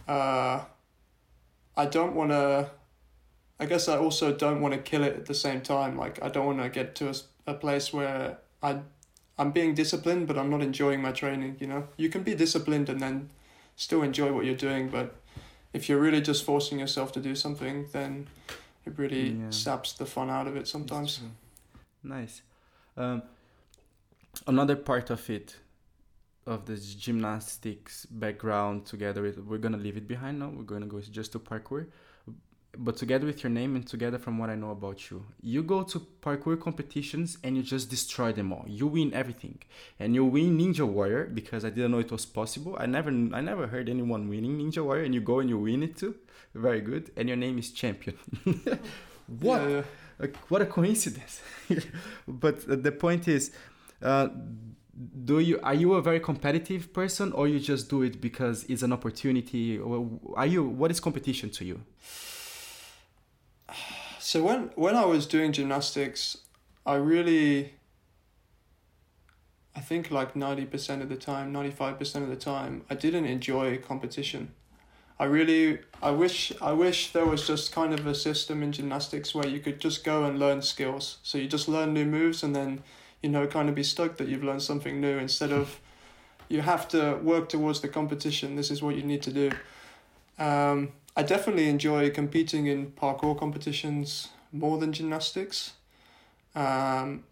uh 0.08 0.64
i 1.76 1.86
don't 1.86 2.14
want 2.14 2.30
to 2.30 2.68
i 3.60 3.66
guess 3.66 3.88
i 3.88 3.96
also 3.96 4.34
don't 4.34 4.60
want 4.60 4.74
to 4.74 4.80
kill 4.80 5.04
it 5.04 5.14
at 5.14 5.26
the 5.26 5.34
same 5.34 5.60
time. 5.60 5.96
Like 5.96 6.22
i 6.22 6.28
don't 6.28 6.46
want 6.46 6.62
to 6.62 6.68
get 6.68 6.94
to 6.96 7.10
a, 7.10 7.14
a 7.46 7.54
place 7.54 7.92
where 7.92 8.38
i 8.62 8.80
I'm 9.38 9.50
being 9.50 9.74
disciplined, 9.74 10.26
but 10.28 10.38
I'm 10.38 10.50
not 10.50 10.62
enjoying 10.62 11.00
my 11.00 11.10
training. 11.12 11.56
You 11.58 11.66
know, 11.66 11.88
you 11.96 12.08
can 12.08 12.22
be 12.22 12.34
disciplined 12.34 12.88
and 12.88 13.00
then 13.00 13.30
still 13.76 14.02
enjoy 14.02 14.32
what 14.32 14.44
you're 14.44 14.54
doing, 14.54 14.88
but 14.88 15.16
if 15.72 15.88
you're 15.88 15.98
really 15.98 16.20
just 16.20 16.44
forcing 16.44 16.78
yourself 16.78 17.12
to 17.12 17.20
do 17.20 17.34
something, 17.34 17.86
then 17.92 18.28
it 18.84 18.98
really 18.98 19.30
yeah. 19.30 19.50
saps 19.50 19.92
the 19.92 20.06
fun 20.06 20.30
out 20.30 20.46
of 20.46 20.56
it 20.56 20.66
sometimes. 20.68 21.20
Nice. 22.02 22.42
Um, 22.96 23.22
another 24.46 24.76
part 24.76 25.10
of 25.10 25.28
it, 25.30 25.56
of 26.46 26.66
this 26.66 26.94
gymnastics 26.94 28.06
background, 28.06 28.86
together 28.86 29.22
with 29.22 29.38
we're 29.38 29.58
gonna 29.58 29.76
leave 29.76 29.96
it 29.96 30.08
behind 30.08 30.40
now. 30.40 30.50
We're 30.54 30.64
gonna 30.64 30.86
go 30.86 31.00
just 31.00 31.32
to 31.32 31.38
parkour 31.38 31.86
but 32.78 32.96
together 32.96 33.26
with 33.26 33.42
your 33.42 33.50
name 33.50 33.76
and 33.76 33.86
together 33.86 34.18
from 34.18 34.38
what 34.38 34.48
I 34.48 34.54
know 34.54 34.70
about 34.70 35.10
you, 35.10 35.24
you 35.42 35.62
go 35.62 35.82
to 35.82 36.00
parkour 36.22 36.58
competitions 36.58 37.36
and 37.44 37.56
you 37.56 37.62
just 37.62 37.90
destroy 37.90 38.32
them 38.32 38.52
all. 38.52 38.64
You 38.66 38.86
win 38.86 39.12
everything, 39.12 39.58
and 40.00 40.14
you 40.14 40.24
win 40.24 40.58
Ninja 40.58 40.86
Warrior 40.86 41.26
because 41.26 41.64
I 41.64 41.70
didn't 41.70 41.90
know 41.90 41.98
it 41.98 42.10
was 42.10 42.24
possible. 42.24 42.76
I 42.78 42.86
never, 42.86 43.10
I 43.10 43.40
never 43.40 43.66
heard 43.66 43.88
anyone 43.88 44.28
winning 44.28 44.58
Ninja 44.58 44.82
Warrior, 44.82 45.04
and 45.04 45.14
you 45.14 45.20
go 45.20 45.40
and 45.40 45.50
you 45.50 45.58
win 45.58 45.82
it 45.82 45.96
too. 45.96 46.14
Very 46.54 46.80
good, 46.80 47.10
and 47.16 47.28
your 47.28 47.36
name 47.36 47.58
is 47.58 47.70
champion. 47.72 48.16
what? 49.26 49.60
Yeah. 49.68 49.82
what 50.48 50.62
a 50.62 50.66
coincidence! 50.66 51.40
but 52.28 52.82
the 52.82 52.92
point 52.92 53.28
is, 53.28 53.52
uh, 54.02 54.28
do 55.24 55.40
you 55.40 55.60
are 55.62 55.74
you 55.74 55.94
a 55.94 56.02
very 56.02 56.20
competitive 56.20 56.94
person, 56.94 57.32
or 57.32 57.48
you 57.48 57.60
just 57.60 57.90
do 57.90 58.02
it 58.02 58.20
because 58.20 58.64
it's 58.64 58.82
an 58.82 58.94
opportunity? 58.94 59.78
Or 59.78 60.08
are 60.36 60.46
you? 60.46 60.64
What 60.64 60.90
is 60.90 61.00
competition 61.00 61.50
to 61.50 61.64
you? 61.66 61.80
So 64.18 64.42
when 64.42 64.70
when 64.76 64.96
I 64.96 65.04
was 65.04 65.26
doing 65.26 65.52
gymnastics, 65.52 66.38
I 66.86 66.94
really 66.94 67.74
I 69.74 69.80
think 69.80 70.10
like 70.10 70.34
90% 70.34 71.00
of 71.00 71.08
the 71.08 71.16
time, 71.16 71.52
95% 71.52 72.22
of 72.22 72.28
the 72.28 72.36
time, 72.36 72.84
I 72.90 72.94
didn't 72.94 73.24
enjoy 73.24 73.78
competition. 73.78 74.52
I 75.18 75.24
really 75.24 75.78
I 76.02 76.10
wish 76.10 76.52
I 76.60 76.72
wish 76.72 77.12
there 77.12 77.26
was 77.26 77.46
just 77.46 77.72
kind 77.72 77.92
of 77.94 78.06
a 78.06 78.14
system 78.14 78.62
in 78.62 78.72
gymnastics 78.72 79.34
where 79.34 79.46
you 79.46 79.60
could 79.60 79.80
just 79.80 80.04
go 80.04 80.24
and 80.24 80.38
learn 80.38 80.62
skills. 80.62 81.18
So 81.22 81.38
you 81.38 81.46
just 81.48 81.68
learn 81.68 81.94
new 81.94 82.04
moves 82.04 82.42
and 82.42 82.56
then 82.56 82.82
you 83.22 83.28
know 83.28 83.46
kind 83.46 83.68
of 83.68 83.74
be 83.74 83.84
stoked 83.84 84.18
that 84.18 84.28
you've 84.28 84.42
learned 84.42 84.62
something 84.62 85.00
new 85.00 85.18
instead 85.18 85.52
of 85.52 85.80
you 86.48 86.60
have 86.60 86.88
to 86.88 87.14
work 87.22 87.48
towards 87.48 87.80
the 87.80 87.88
competition. 87.88 88.56
This 88.56 88.70
is 88.70 88.82
what 88.82 88.96
you 88.96 89.02
need 89.02 89.22
to 89.22 89.32
do. 89.32 89.50
Um, 90.38 90.92
I 91.16 91.22
definitely 91.22 91.68
enjoy 91.68 92.10
competing 92.10 92.66
in 92.66 92.92
parkour 92.92 93.38
competitions 93.38 94.28
more 94.50 94.78
than 94.78 94.92
gymnastics. 94.92 95.72
Um, 96.54 97.24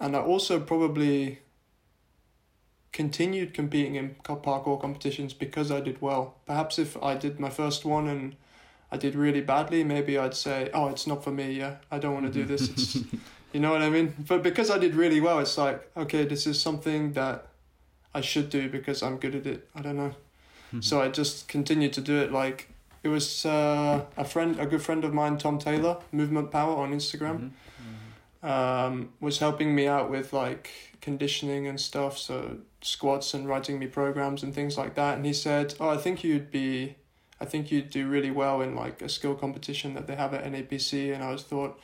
and 0.00 0.16
I 0.16 0.20
also 0.20 0.60
probably 0.60 1.40
continued 2.92 3.54
competing 3.54 3.94
in 3.94 4.16
parkour 4.24 4.80
competitions 4.80 5.32
because 5.32 5.70
I 5.70 5.80
did 5.80 6.00
well. 6.00 6.34
Perhaps 6.46 6.78
if 6.78 7.00
I 7.02 7.14
did 7.14 7.38
my 7.38 7.50
first 7.50 7.84
one 7.84 8.08
and 8.08 8.36
I 8.90 8.96
did 8.96 9.14
really 9.14 9.40
badly, 9.40 9.84
maybe 9.84 10.18
I'd 10.18 10.34
say, 10.34 10.70
"Oh, 10.74 10.88
it's 10.88 11.06
not 11.06 11.22
for 11.22 11.30
me. 11.30 11.52
Yeah, 11.52 11.76
I 11.90 11.98
don't 11.98 12.14
want 12.14 12.26
to 12.26 12.32
do 12.32 12.44
this." 12.44 12.68
It's, 12.68 12.94
you 13.52 13.60
know 13.60 13.70
what 13.70 13.82
I 13.82 13.90
mean? 13.90 14.14
But 14.26 14.42
because 14.42 14.70
I 14.70 14.78
did 14.78 14.94
really 14.94 15.20
well, 15.20 15.38
it's 15.38 15.56
like, 15.56 15.88
okay, 15.96 16.24
this 16.24 16.46
is 16.46 16.60
something 16.60 17.12
that 17.12 17.46
I 18.12 18.20
should 18.20 18.50
do 18.50 18.68
because 18.68 19.02
I'm 19.02 19.18
good 19.18 19.34
at 19.36 19.46
it. 19.46 19.68
I 19.74 19.82
don't 19.82 19.96
know. 19.96 20.14
Mm-hmm. 20.68 20.80
So 20.80 21.00
I 21.00 21.08
just 21.08 21.46
continued 21.46 21.92
to 21.92 22.00
do 22.00 22.16
it. 22.18 22.32
Like 22.32 22.68
it 23.02 23.08
was 23.08 23.46
uh, 23.46 24.04
a 24.16 24.24
friend, 24.24 24.58
a 24.58 24.66
good 24.66 24.82
friend 24.82 25.04
of 25.04 25.14
mine, 25.14 25.38
Tom 25.38 25.58
Taylor, 25.58 25.98
Movement 26.12 26.50
Power 26.50 26.76
on 26.76 26.92
Instagram, 26.92 27.38
mm-hmm. 27.38 27.46
Um, 28.42 29.10
was 29.20 29.38
helping 29.38 29.74
me 29.74 29.86
out 29.86 30.10
with 30.10 30.32
like 30.32 30.70
conditioning 31.02 31.66
and 31.66 31.78
stuff, 31.78 32.16
so 32.16 32.56
squats 32.80 33.34
and 33.34 33.46
writing 33.46 33.78
me 33.78 33.86
programs 33.86 34.42
and 34.42 34.54
things 34.54 34.78
like 34.78 34.94
that. 34.94 35.16
And 35.16 35.26
he 35.26 35.34
said, 35.34 35.74
"Oh, 35.78 35.90
I 35.90 35.98
think 35.98 36.24
you'd 36.24 36.50
be, 36.50 36.96
I 37.38 37.44
think 37.44 37.70
you'd 37.70 37.90
do 37.90 38.08
really 38.08 38.30
well 38.30 38.62
in 38.62 38.74
like 38.74 39.02
a 39.02 39.10
skill 39.10 39.34
competition 39.34 39.92
that 39.92 40.06
they 40.06 40.16
have 40.16 40.32
at 40.32 40.44
NAPC." 40.44 41.12
And 41.12 41.22
I 41.22 41.32
was 41.32 41.42
thought, 41.42 41.78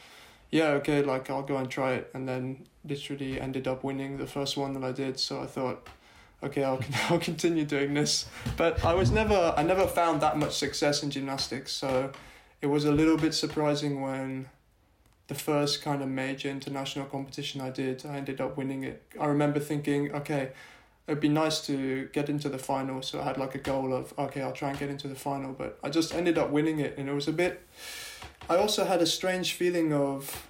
"Yeah, 0.50 0.68
okay, 0.80 1.02
like 1.02 1.28
I'll 1.28 1.42
go 1.42 1.58
and 1.58 1.68
try 1.68 1.92
it." 1.92 2.10
And 2.14 2.26
then 2.26 2.66
literally 2.86 3.38
ended 3.38 3.68
up 3.68 3.84
winning 3.84 4.16
the 4.16 4.26
first 4.26 4.56
one 4.56 4.72
that 4.74 4.84
I 4.84 4.92
did. 4.92 5.20
So 5.20 5.42
I 5.42 5.46
thought 5.46 5.86
okay, 6.42 6.64
I'll, 6.64 6.80
I'll 7.10 7.18
continue 7.18 7.64
doing 7.64 7.94
this. 7.94 8.26
But 8.56 8.84
I 8.84 8.94
was 8.94 9.10
never, 9.10 9.54
I 9.56 9.62
never 9.62 9.86
found 9.86 10.20
that 10.22 10.38
much 10.38 10.56
success 10.56 11.02
in 11.02 11.10
gymnastics. 11.10 11.72
So 11.72 12.12
it 12.60 12.66
was 12.66 12.84
a 12.84 12.92
little 12.92 13.16
bit 13.16 13.34
surprising 13.34 14.00
when 14.00 14.48
the 15.28 15.34
first 15.34 15.82
kind 15.82 16.02
of 16.02 16.08
major 16.08 16.48
international 16.48 17.06
competition 17.06 17.60
I 17.60 17.70
did, 17.70 18.04
I 18.06 18.16
ended 18.16 18.40
up 18.40 18.56
winning 18.56 18.84
it. 18.84 19.02
I 19.20 19.26
remember 19.26 19.58
thinking, 19.58 20.14
okay, 20.14 20.52
it'd 21.06 21.20
be 21.20 21.28
nice 21.28 21.60
to 21.66 22.08
get 22.12 22.28
into 22.28 22.48
the 22.48 22.58
final. 22.58 23.02
So 23.02 23.20
I 23.20 23.24
had 23.24 23.38
like 23.38 23.54
a 23.54 23.58
goal 23.58 23.92
of, 23.92 24.14
okay, 24.18 24.42
I'll 24.42 24.52
try 24.52 24.70
and 24.70 24.78
get 24.78 24.88
into 24.88 25.08
the 25.08 25.16
final. 25.16 25.52
But 25.52 25.78
I 25.82 25.90
just 25.90 26.14
ended 26.14 26.38
up 26.38 26.50
winning 26.50 26.78
it. 26.78 26.96
And 26.96 27.08
it 27.08 27.12
was 27.12 27.26
a 27.26 27.32
bit, 27.32 27.66
I 28.48 28.56
also 28.56 28.84
had 28.84 29.02
a 29.02 29.06
strange 29.06 29.54
feeling 29.54 29.92
of, 29.92 30.48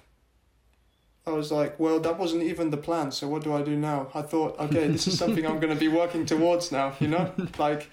I 1.27 1.31
was 1.31 1.51
like, 1.51 1.77
well, 1.77 1.99
that 1.99 2.17
wasn't 2.17 2.43
even 2.43 2.69
the 2.69 2.77
plan. 2.77 3.11
So 3.11 3.27
what 3.27 3.43
do 3.43 3.53
I 3.53 3.61
do 3.61 3.75
now? 3.75 4.09
I 4.13 4.21
thought, 4.21 4.57
okay, 4.59 4.87
this 4.87 5.07
is 5.07 5.17
something 5.17 5.45
I'm 5.45 5.59
going 5.59 5.73
to 5.73 5.79
be 5.79 5.89
working 5.89 6.25
towards 6.33 6.71
now. 6.71 6.93
You 6.99 7.09
know, 7.09 7.33
like 7.57 7.89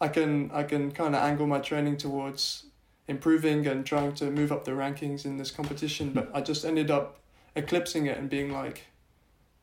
I 0.00 0.08
can 0.08 0.50
I 0.52 0.62
can 0.62 0.90
kind 0.90 1.14
of 1.14 1.22
angle 1.22 1.46
my 1.46 1.58
training 1.58 1.98
towards 1.98 2.64
improving 3.06 3.66
and 3.66 3.84
trying 3.84 4.14
to 4.14 4.30
move 4.30 4.50
up 4.50 4.64
the 4.64 4.70
rankings 4.70 5.24
in 5.26 5.36
this 5.36 5.50
competition. 5.50 6.12
But 6.12 6.30
I 6.32 6.40
just 6.40 6.64
ended 6.64 6.90
up 6.90 7.18
eclipsing 7.54 8.06
it 8.06 8.16
and 8.16 8.30
being 8.30 8.50
like, 8.52 8.86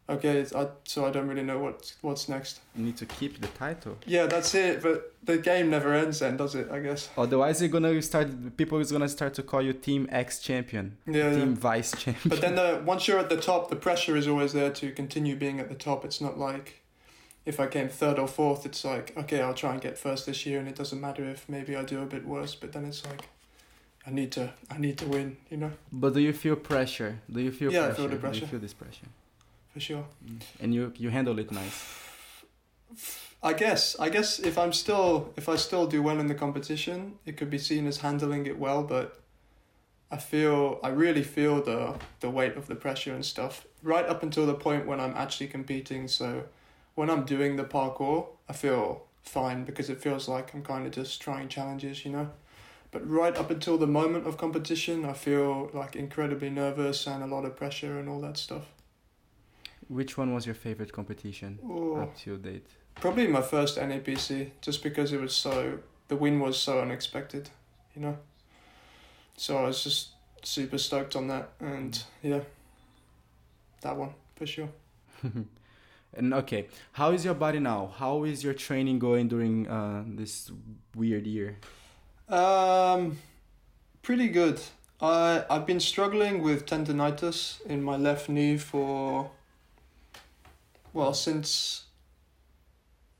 okay, 0.09 0.45
I, 0.55 0.67
so 0.83 1.05
I 1.05 1.11
don't 1.11 1.27
really 1.27 1.43
know 1.43 1.59
what 1.59 1.93
what's 2.01 2.29
next. 2.29 2.59
You 2.75 2.85
need 2.85 2.97
to 2.97 3.05
keep 3.05 3.41
the 3.41 3.47
title. 3.47 3.97
Yeah, 4.05 4.25
that's 4.27 4.53
it. 4.55 4.81
But 4.81 5.13
the 5.23 5.37
game 5.37 5.69
never 5.69 5.93
ends, 5.93 6.19
then, 6.19 6.37
does 6.37 6.55
it? 6.55 6.69
I 6.71 6.79
guess. 6.79 7.09
Otherwise, 7.17 7.61
you're 7.61 7.69
gonna 7.69 8.01
start. 8.01 8.57
People 8.57 8.79
is 8.79 8.91
gonna 8.91 9.09
start 9.09 9.33
to 9.35 9.43
call 9.43 9.61
you 9.61 9.73
Tim 9.73 10.07
X 10.11 10.39
champion. 10.39 10.97
Yeah. 11.05 11.31
Tim 11.31 11.49
yeah. 11.49 11.55
Vice 11.55 11.91
champion. 11.91 12.29
But 12.29 12.41
then, 12.41 12.55
the, 12.55 12.81
once 12.85 13.07
you're 13.07 13.19
at 13.19 13.29
the 13.29 13.37
top, 13.37 13.69
the 13.69 13.75
pressure 13.75 14.15
is 14.15 14.27
always 14.27 14.53
there 14.53 14.71
to 14.71 14.91
continue 14.91 15.35
being 15.35 15.59
at 15.59 15.69
the 15.69 15.75
top. 15.75 16.05
It's 16.05 16.21
not 16.21 16.37
like. 16.37 16.83
If 17.45 17.61
I 17.61 17.67
came 17.67 17.87
third 17.87 18.19
or 18.19 18.27
fourth, 18.27 18.65
it's 18.65 18.83
like 18.83 19.15
okay, 19.15 19.39
I'll 19.39 19.53
try 19.53 19.71
and 19.71 19.81
get 19.81 19.97
first 19.97 20.25
this 20.25 20.45
year, 20.45 20.59
and 20.59 20.67
it 20.67 20.75
doesn't 20.75 20.99
matter 20.99 21.23
if 21.23 21.47
maybe 21.47 21.77
I 21.77 21.83
do 21.83 22.01
a 22.01 22.05
bit 22.05 22.25
worse. 22.25 22.55
But 22.55 22.73
then 22.73 22.83
it's 22.83 23.05
like, 23.05 23.29
I 24.05 24.11
need 24.11 24.33
to, 24.33 24.51
I 24.69 24.77
need 24.77 24.97
to 24.97 25.05
win, 25.05 25.37
you 25.49 25.55
know. 25.55 25.71
But 25.89 26.13
do 26.13 26.19
you 26.19 26.33
feel 26.33 26.57
pressure? 26.57 27.19
Do 27.31 27.39
you 27.39 27.53
feel 27.53 27.71
yeah, 27.71 27.85
pressure? 27.85 27.93
I 27.93 27.95
feel 27.95 28.09
the 28.09 28.15
pressure. 28.17 28.39
Do 28.41 28.45
you 28.47 28.51
feel 28.51 28.59
this 28.59 28.73
pressure? 28.73 29.07
For 29.77 29.81
sure. 29.81 30.05
And 30.59 30.73
you 30.73 30.91
you 30.97 31.09
handle 31.11 31.37
it 31.39 31.51
nice. 31.51 31.77
I 33.43 33.53
guess 33.53 33.95
I 33.99 34.09
guess 34.09 34.39
if 34.39 34.57
I'm 34.57 34.73
still 34.73 35.33
if 35.37 35.47
I 35.47 35.55
still 35.57 35.85
do 35.85 36.01
well 36.01 36.19
in 36.19 36.27
the 36.27 36.35
competition, 36.35 37.19
it 37.25 37.37
could 37.37 37.51
be 37.51 37.59
seen 37.59 37.85
as 37.87 37.97
handling 37.97 38.47
it 38.47 38.57
well, 38.57 38.83
but 38.83 39.19
I 40.09 40.17
feel 40.17 40.79
I 40.83 40.89
really 40.89 41.23
feel 41.23 41.61
the 41.61 41.95
the 42.21 42.29
weight 42.29 42.57
of 42.57 42.65
the 42.65 42.75
pressure 42.75 43.13
and 43.13 43.23
stuff 43.23 43.67
right 43.83 44.05
up 44.05 44.23
until 44.23 44.47
the 44.47 44.55
point 44.55 44.87
when 44.87 44.99
I'm 44.99 45.15
actually 45.15 45.49
competing. 45.57 46.07
So 46.07 46.45
when 46.95 47.09
I'm 47.11 47.23
doing 47.23 47.55
the 47.57 47.63
parkour, 47.63 48.27
I 48.49 48.53
feel 48.53 49.03
fine 49.21 49.63
because 49.63 49.91
it 49.91 50.01
feels 50.01 50.27
like 50.27 50.55
I'm 50.55 50.63
kind 50.63 50.87
of 50.87 50.91
just 50.91 51.21
trying 51.21 51.49
challenges, 51.49 52.03
you 52.03 52.11
know. 52.11 52.27
But 52.89 53.07
right 53.07 53.35
up 53.37 53.51
until 53.51 53.77
the 53.77 53.91
moment 53.99 54.25
of 54.25 54.37
competition, 54.37 55.05
I 55.05 55.13
feel 55.13 55.69
like 55.71 55.95
incredibly 55.95 56.49
nervous 56.49 57.05
and 57.05 57.21
a 57.21 57.27
lot 57.27 57.45
of 57.45 57.55
pressure 57.55 57.99
and 57.99 58.09
all 58.09 58.21
that 58.21 58.37
stuff. 58.37 58.65
Which 59.89 60.17
one 60.17 60.33
was 60.33 60.45
your 60.45 60.55
favorite 60.55 60.91
competition 60.91 61.59
Oh, 61.63 61.95
up 61.97 62.17
to 62.19 62.37
date? 62.37 62.67
probably 62.95 63.27
my 63.27 63.41
first 63.41 63.77
NAPC, 63.77 64.51
just 64.61 64.81
because 64.83 65.13
it 65.13 65.21
was 65.21 65.33
so 65.35 65.79
the 66.07 66.15
win 66.15 66.39
was 66.39 66.57
so 66.57 66.81
unexpected, 66.81 67.49
you 67.95 68.01
know. 68.01 68.17
So 69.37 69.57
I 69.57 69.63
was 69.67 69.83
just 69.83 70.09
super 70.43 70.77
stoked 70.77 71.15
on 71.15 71.27
that, 71.27 71.49
and 71.59 72.01
yeah, 72.23 72.39
that 73.81 73.95
one 73.95 74.13
for 74.35 74.45
sure. 74.47 74.69
and 76.13 76.33
okay, 76.33 76.67
how 76.93 77.11
is 77.11 77.23
your 77.23 77.33
body 77.35 77.59
now? 77.59 77.93
How 77.97 78.23
is 78.23 78.43
your 78.43 78.53
training 78.53 78.99
going 78.99 79.27
during 79.27 79.67
uh, 79.67 80.03
this 80.07 80.51
weird 80.95 81.27
year? 81.27 81.57
Um, 82.29 83.17
pretty 84.01 84.27
good. 84.29 84.59
I 84.99 85.45
I've 85.49 85.65
been 85.67 85.79
struggling 85.79 86.41
with 86.41 86.65
tendonitis 86.65 87.61
in 87.65 87.83
my 87.83 87.95
left 87.95 88.27
knee 88.29 88.57
for 88.57 89.29
well 90.97 91.13
since 91.13 91.85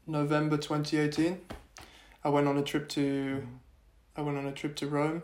November 0.07 0.57
twenty 0.57 0.97
eighteen. 0.97 1.41
I 2.23 2.29
went 2.29 2.47
on 2.47 2.57
a 2.57 2.63
trip 2.63 2.89
to 2.89 3.47
I 4.15 4.21
went 4.21 4.37
on 4.37 4.47
a 4.47 4.51
trip 4.51 4.75
to 4.77 4.87
Rome. 4.87 5.21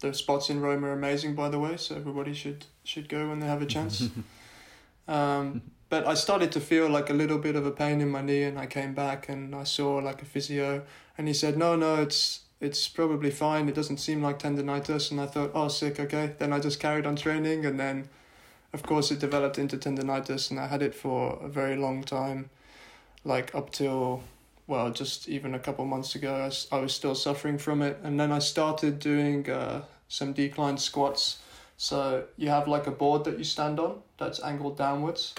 The 0.00 0.12
spots 0.12 0.50
in 0.50 0.60
Rome 0.60 0.84
are 0.84 0.92
amazing, 0.92 1.34
by 1.34 1.48
the 1.48 1.58
way, 1.58 1.78
so 1.78 1.96
everybody 1.96 2.34
should 2.34 2.66
should 2.84 3.08
go 3.08 3.30
when 3.30 3.40
they 3.40 3.46
have 3.46 3.62
a 3.62 3.66
chance. 3.66 4.08
um, 5.08 5.62
but 5.88 6.06
I 6.06 6.12
started 6.12 6.52
to 6.52 6.60
feel 6.60 6.90
like 6.90 7.08
a 7.08 7.14
little 7.14 7.38
bit 7.38 7.56
of 7.56 7.64
a 7.64 7.70
pain 7.70 8.02
in 8.02 8.10
my 8.10 8.20
knee, 8.20 8.42
and 8.42 8.58
I 8.58 8.66
came 8.66 8.92
back 8.92 9.30
and 9.30 9.54
I 9.54 9.64
saw 9.64 9.96
like 9.96 10.20
a 10.20 10.26
physio, 10.26 10.84
and 11.16 11.26
he 11.26 11.32
said, 11.32 11.56
"No, 11.56 11.74
no, 11.74 12.02
it's 12.02 12.40
it's 12.60 12.86
probably 12.86 13.30
fine. 13.30 13.66
It 13.68 13.74
doesn't 13.74 13.98
seem 13.98 14.22
like 14.22 14.38
tendonitis." 14.38 15.10
And 15.10 15.20
I 15.22 15.26
thought, 15.26 15.52
"Oh, 15.54 15.68
sick, 15.68 15.98
okay." 15.98 16.34
Then 16.38 16.52
I 16.52 16.60
just 16.60 16.80
carried 16.80 17.06
on 17.06 17.16
training, 17.16 17.64
and 17.64 17.80
then, 17.80 18.10
of 18.74 18.82
course, 18.82 19.10
it 19.10 19.20
developed 19.20 19.58
into 19.58 19.78
tendonitis, 19.78 20.50
and 20.50 20.60
I 20.60 20.66
had 20.66 20.82
it 20.82 20.94
for 20.94 21.38
a 21.40 21.48
very 21.48 21.76
long 21.76 22.02
time, 22.02 22.50
like 23.24 23.54
up 23.54 23.70
till 23.70 24.22
well, 24.66 24.90
just 24.90 25.28
even 25.28 25.54
a 25.54 25.58
couple 25.58 25.84
months 25.84 26.14
ago, 26.14 26.34
I 26.34 26.46
was, 26.46 26.68
I 26.72 26.78
was 26.78 26.94
still 26.94 27.14
suffering 27.14 27.58
from 27.58 27.82
it. 27.82 27.98
And 28.02 28.18
then 28.18 28.32
I 28.32 28.38
started 28.38 28.98
doing 28.98 29.48
uh, 29.50 29.82
some 30.08 30.32
decline 30.32 30.78
squats. 30.78 31.38
So 31.76 32.24
you 32.36 32.48
have 32.48 32.66
like 32.66 32.86
a 32.86 32.90
board 32.90 33.24
that 33.24 33.36
you 33.36 33.44
stand 33.44 33.78
on 33.78 34.00
that's 34.16 34.42
angled 34.42 34.78
downwards, 34.78 35.34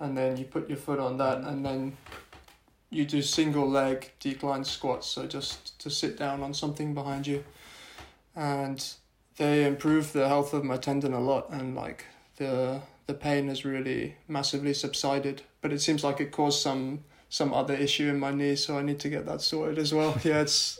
and 0.00 0.16
then 0.16 0.36
you 0.36 0.44
put 0.44 0.68
your 0.68 0.76
foot 0.78 0.98
on 0.98 1.16
that, 1.18 1.38
and 1.38 1.64
then 1.64 1.96
you 2.90 3.04
do 3.04 3.22
single 3.22 3.68
leg 3.68 4.10
decline 4.20 4.64
squats. 4.64 5.06
So 5.06 5.26
just 5.26 5.78
to 5.80 5.90
sit 5.90 6.18
down 6.18 6.42
on 6.42 6.52
something 6.52 6.94
behind 6.94 7.26
you. 7.26 7.44
And 8.36 8.86
they 9.36 9.64
improve 9.66 10.12
the 10.12 10.28
health 10.28 10.52
of 10.52 10.62
my 10.62 10.76
tendon 10.76 11.14
a 11.14 11.20
lot, 11.20 11.48
and 11.50 11.74
like 11.74 12.04
the 12.38 12.80
the 13.06 13.14
pain 13.14 13.48
has 13.48 13.64
really 13.64 14.16
massively 14.26 14.74
subsided. 14.74 15.42
But 15.60 15.72
it 15.72 15.80
seems 15.80 16.04
like 16.04 16.20
it 16.20 16.32
caused 16.32 16.62
some 16.62 17.04
some 17.28 17.52
other 17.52 17.74
issue 17.74 18.08
in 18.08 18.18
my 18.18 18.30
knee, 18.30 18.56
so 18.56 18.78
I 18.78 18.82
need 18.82 19.00
to 19.00 19.08
get 19.08 19.26
that 19.26 19.42
sorted 19.42 19.78
as 19.78 19.92
well. 19.92 20.18
Yeah, 20.24 20.40
it's 20.40 20.78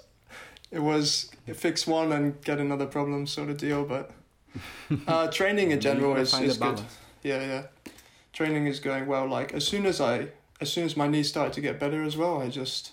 it 0.70 0.80
was 0.80 1.30
fix 1.54 1.86
one 1.86 2.12
and 2.12 2.40
get 2.42 2.58
another 2.58 2.86
problem 2.86 3.26
sort 3.26 3.50
of 3.50 3.56
deal, 3.56 3.84
but 3.84 4.10
uh, 5.06 5.28
training 5.38 5.70
in 5.70 5.80
general 5.80 6.16
is, 6.16 6.38
is 6.40 6.58
good. 6.58 6.80
Yeah, 7.22 7.40
yeah. 7.40 7.92
Training 8.32 8.66
is 8.66 8.78
going 8.80 9.06
well. 9.06 9.26
Like 9.26 9.52
as 9.52 9.66
soon 9.66 9.86
as 9.86 10.00
I 10.00 10.28
as 10.60 10.72
soon 10.72 10.84
as 10.84 10.96
my 10.96 11.08
knee 11.08 11.22
started 11.22 11.52
to 11.54 11.60
get 11.60 11.80
better 11.80 12.02
as 12.02 12.16
well, 12.16 12.40
I 12.40 12.48
just 12.48 12.92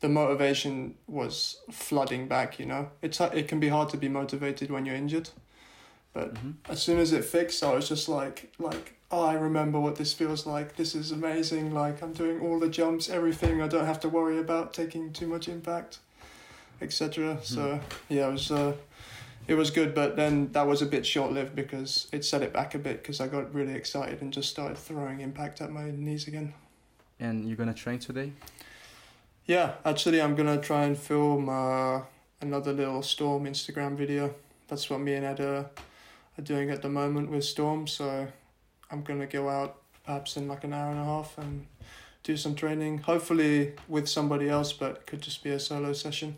the 0.00 0.08
motivation 0.08 0.96
was 1.06 1.60
flooding 1.70 2.28
back, 2.28 2.58
you 2.58 2.66
know. 2.66 2.90
It's 3.00 3.20
it 3.20 3.48
can 3.48 3.60
be 3.60 3.68
hard 3.68 3.88
to 3.90 3.96
be 3.96 4.08
motivated 4.08 4.70
when 4.70 4.84
you're 4.84 4.96
injured. 4.96 5.30
But 6.14 6.34
Mhm. 6.34 6.54
as 6.68 6.80
soon 6.82 6.98
as 6.98 7.12
it 7.12 7.24
fixed, 7.24 7.62
I 7.62 7.74
was 7.74 7.88
just 7.88 8.08
like 8.08 8.50
like 8.58 8.94
oh, 9.10 9.22
I 9.24 9.34
remember 9.34 9.78
what 9.78 9.94
this 9.96 10.12
feels 10.12 10.44
like. 10.44 10.74
This 10.74 10.94
is 10.94 11.12
amazing. 11.12 11.72
Like 11.74 12.02
I'm 12.02 12.12
doing 12.12 12.40
all 12.40 12.58
the 12.58 12.68
jumps, 12.68 13.08
everything. 13.08 13.60
I 13.60 13.68
don't 13.68 13.84
have 13.86 14.00
to 14.00 14.08
worry 14.08 14.38
about 14.38 14.72
taking 14.74 15.12
too 15.12 15.26
much 15.28 15.48
impact, 15.48 15.98
etc. 16.80 17.38
So 17.42 17.80
yeah, 18.08 18.28
it 18.28 18.32
was 18.32 18.50
uh, 18.50 18.72
it 19.46 19.54
was 19.54 19.70
good. 19.70 19.94
But 19.94 20.16
then 20.16 20.50
that 20.52 20.66
was 20.66 20.82
a 20.82 20.86
bit 20.86 21.04
short 21.06 21.32
lived 21.32 21.54
because 21.54 22.08
it 22.12 22.24
set 22.24 22.42
it 22.42 22.52
back 22.52 22.74
a 22.74 22.78
bit 22.78 23.02
because 23.02 23.20
I 23.20 23.28
got 23.28 23.52
really 23.54 23.74
excited 23.74 24.22
and 24.22 24.32
just 24.32 24.50
started 24.50 24.78
throwing 24.78 25.20
impact 25.20 25.60
at 25.60 25.70
my 25.70 25.90
knees 25.90 26.26
again. 26.28 26.54
And 27.20 27.46
you're 27.46 27.56
gonna 27.56 27.74
train 27.74 27.98
today? 27.98 28.32
Yeah, 29.46 29.74
actually, 29.84 30.20
I'm 30.22 30.34
gonna 30.34 30.60
try 30.60 30.84
and 30.84 30.96
film 30.98 31.48
uh, 31.48 32.02
another 32.40 32.72
little 32.72 33.02
Storm 33.02 33.44
Instagram 33.44 33.94
video. 33.96 34.34
That's 34.68 34.88
what 34.88 35.00
me 35.00 35.14
and 35.14 35.24
Ed 35.26 35.40
are, 35.40 35.70
are 36.38 36.42
doing 36.42 36.70
at 36.70 36.82
the 36.82 36.88
moment 36.88 37.30
with 37.30 37.44
Storm. 37.44 37.86
So 37.86 38.28
I'm 38.90 39.02
gonna 39.02 39.26
go 39.26 39.48
out 39.48 39.78
perhaps 40.04 40.36
in 40.36 40.48
like 40.48 40.64
an 40.64 40.72
hour 40.72 40.90
and 40.90 41.00
a 41.00 41.04
half 41.04 41.38
and 41.38 41.66
do 42.22 42.36
some 42.36 42.54
training. 42.54 42.98
Hopefully 42.98 43.74
with 43.88 44.08
somebody 44.08 44.48
else, 44.48 44.72
but 44.72 44.90
it 44.92 45.06
could 45.06 45.20
just 45.20 45.42
be 45.42 45.50
a 45.50 45.60
solo 45.60 45.92
session. 45.92 46.36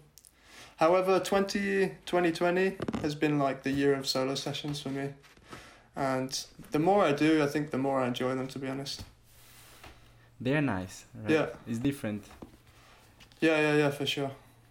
However, 0.77 1.19
20, 1.19 1.93
2020 2.05 2.77
has 3.01 3.15
been 3.15 3.39
like 3.39 3.63
the 3.63 3.71
year 3.71 3.95
of 3.95 4.07
solo 4.07 4.35
sessions 4.35 4.81
for 4.81 4.91
me. 4.91 5.15
And 5.95 6.39
the 6.71 6.79
more 6.79 7.03
I 7.03 7.13
do, 7.13 7.43
I 7.43 7.47
think 7.47 7.71
the 7.71 7.79
more 7.79 8.01
I 8.01 8.09
enjoy 8.09 8.35
them, 8.35 8.47
to 8.49 8.59
be 8.59 8.69
honest. 8.69 9.03
They're 10.39 10.61
nice. 10.61 11.07
Right? 11.15 11.31
Yeah. 11.31 11.47
It's 11.67 11.79
different. 11.79 12.25
Yeah, 13.41 13.59
yeah, 13.59 13.77
yeah, 13.77 13.91
for 13.91 14.05
sure. 14.05 14.31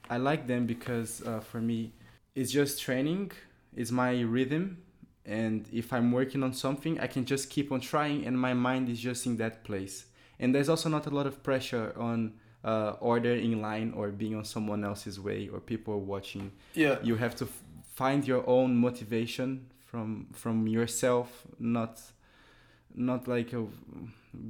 I 0.10 0.18
like 0.18 0.46
them 0.46 0.68
because 0.68 1.24
uh, 1.26 1.40
for 1.40 1.60
me, 1.60 1.92
it's 2.36 2.52
just 2.52 2.80
training. 2.80 3.32
It's 3.76 3.92
my 3.92 4.22
rhythm, 4.22 4.78
and 5.26 5.68
if 5.72 5.92
I'm 5.92 6.12
working 6.12 6.44
on 6.44 6.54
something, 6.54 7.00
I 7.00 7.08
can 7.08 7.26
just 7.26 7.50
keep 7.50 7.72
on 7.72 7.80
trying, 7.80 8.26
and 8.26 8.40
my 8.40 8.54
mind 8.54 8.90
is 8.90 9.00
just 9.00 9.26
in 9.26 9.38
that 9.38 9.64
place. 9.64 10.06
And 10.40 10.54
there's 10.54 10.70
also 10.70 10.90
not 10.90 11.06
a 11.08 11.10
lot 11.10 11.26
of 11.28 11.42
pressure 11.44 11.94
on 11.98 12.34
uh, 12.64 12.96
order 13.00 13.34
in 13.34 13.62
line 13.62 13.94
or 13.96 14.10
being 14.10 14.36
on 14.36 14.44
someone 14.44 14.84
else's 14.84 15.20
way 15.20 15.50
or 15.52 15.60
people 15.60 16.02
watching. 16.02 16.52
Yeah. 16.74 16.98
You 17.04 17.16
have 17.16 17.36
to 17.38 17.46
f- 17.46 17.64
find 17.94 18.28
your 18.28 18.48
own 18.50 18.76
motivation 18.76 19.68
from 19.86 20.28
from 20.34 20.68
yourself, 20.68 21.48
not 21.60 22.02
not 22.94 23.28
like 23.28 23.54
a, 23.54 23.66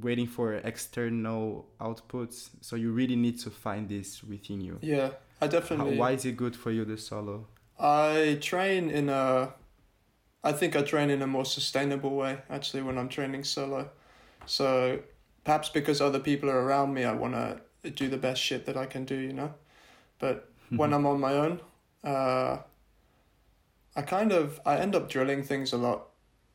waiting 0.02 0.26
for 0.26 0.54
external 0.54 1.66
outputs. 1.80 2.50
So 2.60 2.76
you 2.76 2.90
really 2.92 3.16
need 3.16 3.38
to 3.40 3.50
find 3.50 3.88
this 3.88 4.22
within 4.24 4.60
you. 4.60 4.78
Yeah, 4.82 5.10
I 5.40 5.44
How, 5.44 5.50
definitely. 5.50 5.98
why 5.98 6.12
is 6.12 6.24
it 6.24 6.36
good 6.36 6.56
for 6.56 6.70
you 6.70 6.84
the 6.84 6.98
solo? 6.98 7.46
I 7.78 8.38
train 8.40 8.90
in 8.90 9.08
a. 9.08 9.52
I 10.46 10.52
think 10.52 10.76
I 10.76 10.82
train 10.82 11.10
in 11.10 11.22
a 11.22 11.26
more 11.26 11.44
sustainable 11.44 12.14
way 12.14 12.38
actually 12.48 12.82
when 12.82 12.98
I'm 12.98 13.08
training 13.08 13.42
solo. 13.42 13.90
So 14.46 15.00
perhaps 15.42 15.68
because 15.68 16.00
other 16.00 16.20
people 16.20 16.48
are 16.48 16.62
around 16.62 16.94
me, 16.94 17.04
I 17.04 17.12
want 17.12 17.34
to 17.34 17.90
do 17.90 18.08
the 18.08 18.16
best 18.16 18.40
shit 18.40 18.64
that 18.66 18.76
I 18.76 18.86
can 18.86 19.04
do, 19.04 19.16
you 19.16 19.32
know? 19.32 19.52
But 20.20 20.48
when 20.70 20.94
I'm 20.94 21.04
on 21.04 21.18
my 21.18 21.32
own, 21.32 21.60
uh, 22.04 22.58
I 23.96 24.02
kind 24.02 24.30
of 24.30 24.60
I 24.64 24.76
end 24.76 24.94
up 24.94 25.08
drilling 25.08 25.42
things 25.42 25.72
a 25.72 25.78
lot. 25.78 26.08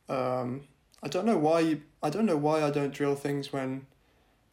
Um, 0.08 0.62
I 1.04 1.10
don't 1.10 1.26
know 1.26 1.38
why 1.38 1.60
you, 1.60 1.82
I 2.02 2.10
don't 2.10 2.26
know 2.26 2.38
why 2.38 2.64
I 2.64 2.70
don't 2.70 2.94
drill 2.94 3.16
things 3.16 3.52
when 3.52 3.88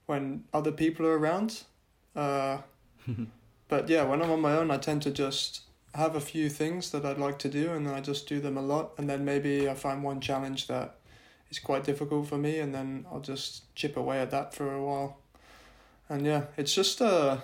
when 0.07 0.45
other 0.53 0.73
people 0.73 1.07
are 1.07 1.19
around. 1.19 1.63
Uh, 2.17 2.59
but 3.69 3.89
yeah, 3.89 4.03
when 4.03 4.21
I'm 4.21 4.31
on 4.31 4.41
my 4.41 4.57
own, 4.57 4.71
I 4.71 4.79
tend 4.79 5.03
to 5.03 5.11
just 5.11 5.68
have 5.95 6.15
a 6.15 6.21
few 6.21 6.49
things 6.49 6.91
that 6.91 7.05
I'd 7.05 7.19
like 7.19 7.39
to 7.41 7.49
do, 7.49 7.73
and 7.73 7.87
then 7.87 7.95
I 7.95 8.01
just 8.01 8.29
do 8.29 8.41
them 8.41 8.57
a 8.57 8.63
lot, 8.63 8.93
and 8.99 9.09
then 9.09 9.25
maybe 9.25 9.69
I 9.69 9.75
find 9.75 10.03
one 10.03 10.21
challenge 10.21 10.67
that 10.67 10.97
is 11.51 11.59
quite 11.59 11.85
difficult 11.85 12.29
for 12.29 12.37
me, 12.39 12.59
and 12.59 12.75
then 12.75 13.07
I'll 13.11 13.21
just 13.21 13.75
chip 13.75 13.97
away 13.97 14.21
at 14.21 14.31
that 14.31 14.55
for 14.55 14.73
a 14.73 14.83
while. 14.83 15.19
And 16.09 16.27
yeah, 16.27 16.45
it's 16.57 16.75
just 16.75 17.01
a. 17.01 17.43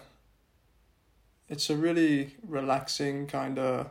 It's 1.48 1.68
a 1.68 1.76
really 1.76 2.35
relaxing 2.48 3.26
kind 3.26 3.59
of 3.59 3.90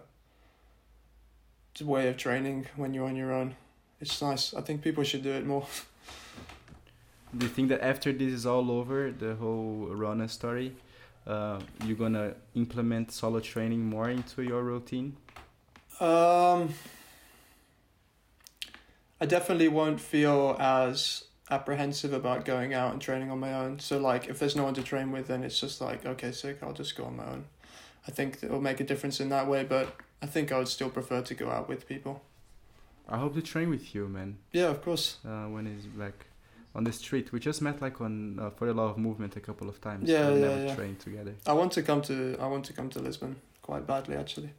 way 1.82 2.08
of 2.08 2.18
training 2.18 2.68
when 2.76 2.94
you're 2.94 3.06
on 3.06 3.16
your 3.16 3.32
own. 3.32 3.56
It's 4.02 4.22
nice. 4.22 4.54
I 4.54 4.62
think 4.62 4.82
people 4.82 5.04
should 5.04 5.24
do 5.24 5.32
it 5.32 5.46
more. 5.46 5.68
Do 7.38 7.46
you 7.46 7.52
think 7.52 7.70
that 7.70 7.84
after 7.84 8.12
this 8.12 8.34
is 8.34 8.46
all 8.46 8.70
over, 8.72 9.12
the 9.12 9.36
whole 9.36 9.88
Rona 9.92 10.28
story, 10.28 10.76
uh, 11.26 11.60
you're 11.86 11.98
gonna 11.98 12.36
implement 12.56 13.12
solo 13.12 13.40
training 13.40 13.86
more 13.86 14.10
into 14.10 14.44
your 14.44 14.64
routine? 14.64 15.16
Um, 16.00 16.74
I 19.22 19.26
definitely 19.26 19.68
won't 19.68 20.02
feel 20.02 20.58
as 20.60 21.26
apprehensive 21.50 22.14
about 22.14 22.46
going 22.46 22.74
out 22.74 22.94
and 22.94 23.02
training 23.02 23.32
on 23.32 23.40
my 23.40 23.54
own. 23.54 23.80
So 23.80 23.98
like, 24.00 24.28
if 24.28 24.40
there's 24.40 24.56
no 24.56 24.64
one 24.64 24.74
to 24.74 24.84
train 24.84 25.12
with, 25.12 25.28
then 25.28 25.44
it's 25.44 25.60
just 25.60 25.82
like, 25.82 26.06
okay, 26.06 26.32
sick. 26.32 26.60
I'll 26.62 26.74
just 26.74 26.96
go 26.98 27.06
on 27.06 27.18
my 27.18 27.26
own. 27.26 27.46
I 28.08 28.12
think 28.12 28.44
it 28.44 28.52
will 28.52 28.62
make 28.62 28.80
a 28.80 28.84
difference 28.84 29.20
in 29.20 29.30
that 29.30 29.48
way, 29.48 29.64
but 29.64 29.96
I 30.22 30.26
think 30.26 30.52
I 30.52 30.58
would 30.58 30.68
still 30.68 30.90
prefer 30.90 31.22
to 31.22 31.34
go 31.34 31.50
out 31.50 31.70
with 31.70 31.88
people. 31.88 32.22
I 33.08 33.18
hope 33.18 33.36
to 33.36 33.42
train 33.42 33.70
with 33.70 33.94
you, 33.94 34.08
man. 34.08 34.38
Yeah, 34.52 34.68
of 34.68 34.82
course. 34.82 35.18
Uh, 35.26 35.46
when 35.46 35.66
he's 35.66 35.86
back 35.86 36.26
on 36.76 36.84
the 36.84 36.92
street, 36.92 37.32
we 37.32 37.40
just 37.40 37.62
met 37.62 37.82
like 37.82 38.02
on 38.02 38.40
uh, 38.40 38.50
for 38.50 38.68
a 38.68 38.74
lot 38.74 38.90
of 38.90 38.98
movement 38.98 39.36
a 39.36 39.40
couple 39.40 39.70
of 39.70 39.80
times. 39.80 40.10
Yeah, 40.10 40.32
we 40.32 40.40
yeah, 40.40 40.48
never 40.48 40.64
yeah. 40.66 40.76
trained 40.76 41.00
together. 41.00 41.36
I 41.46 41.54
want 41.54 41.72
to 41.74 41.84
come 41.84 42.02
to 42.04 42.38
I 42.40 42.48
want 42.48 42.66
to 42.66 42.74
come 42.74 42.90
to 42.90 43.00
Lisbon 43.00 43.36
quite 43.62 43.86
badly 43.86 44.16
actually. 44.16 44.52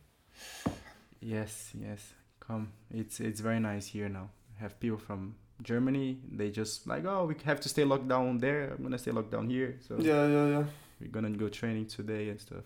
Yes, 1.21 1.71
yes. 1.75 2.13
Come. 2.41 2.73
It's 2.91 3.21
it's 3.21 3.41
very 3.41 3.61
nice 3.61 3.87
here 3.87 4.09
now. 4.09 4.29
Have 4.61 4.79
people 4.79 4.99
from 4.99 5.35
Germany. 5.63 6.19
They 6.31 6.51
just 6.51 6.87
like, 6.87 7.05
oh, 7.05 7.25
we 7.27 7.35
have 7.45 7.61
to 7.61 7.69
stay 7.69 7.85
locked 7.85 8.09
down 8.09 8.39
there. 8.39 8.73
I'm 8.73 8.83
gonna 8.83 8.99
stay 8.99 9.11
locked 9.11 9.31
down 9.33 9.49
here. 9.49 9.77
So 9.89 9.97
Yeah, 9.99 10.27
yeah, 10.27 10.47
yeah. 10.49 10.65
we're 11.01 11.11
gonna 11.11 11.31
go 11.31 11.49
training 11.49 11.87
today 11.87 12.29
and 12.29 12.41
stuff. 12.41 12.65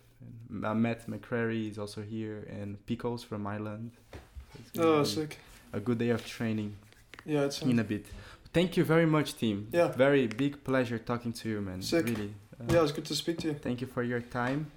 And 0.51 0.67
I 0.67 0.75
met 0.75 1.07
McCrary 1.09 1.71
is 1.71 1.79
also 1.79 2.03
here, 2.03 2.47
and 2.51 2.77
Picos 2.87 3.25
from 3.25 3.47
Ireland. 3.47 3.93
So 4.75 4.83
Oh, 4.83 5.05
sick. 5.05 5.39
A 5.73 5.81
good 5.81 5.99
day 5.99 6.09
of 6.11 6.27
training 6.27 6.77
Yeah, 7.25 7.45
it's 7.45 7.63
in 7.63 7.79
a 7.79 7.85
bit. 7.85 8.07
Thank 8.53 8.77
you 8.77 8.85
very 8.85 9.07
much, 9.07 9.37
Tim. 9.37 9.69
Yeah. 9.73 9.89
Very 9.89 10.27
big 10.27 10.65
pleasure 10.65 10.99
talking 10.99 11.33
to 11.35 11.49
you, 11.49 11.61
man. 11.61 11.83
Sick. 11.83 12.07
Really. 12.07 12.35
Uh, 12.61 12.73
yeah, 12.73 12.83
it's 12.83 12.93
good 12.93 13.05
to 13.07 13.15
speak 13.15 13.39
to 13.39 13.49
you. 13.49 13.55
Thank 13.55 13.81
you 13.81 13.87
for 13.87 14.03
your 14.03 14.21
time, 14.21 14.71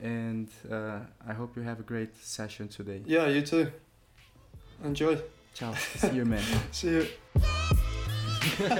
and 0.00 0.48
uh, 0.70 1.00
I 1.26 1.32
hope 1.32 1.56
you 1.56 1.62
have 1.62 1.80
a 1.80 1.82
great 1.82 2.16
session 2.22 2.68
today. 2.68 3.02
Yeah, 3.06 3.26
you 3.26 3.42
too. 3.42 3.72
Enjoy. 4.84 5.18
Ciao. 5.54 5.74
See 5.74 6.10
you, 6.10 6.24
man. 6.24 6.42
See 6.70 6.90
you. 6.90 7.06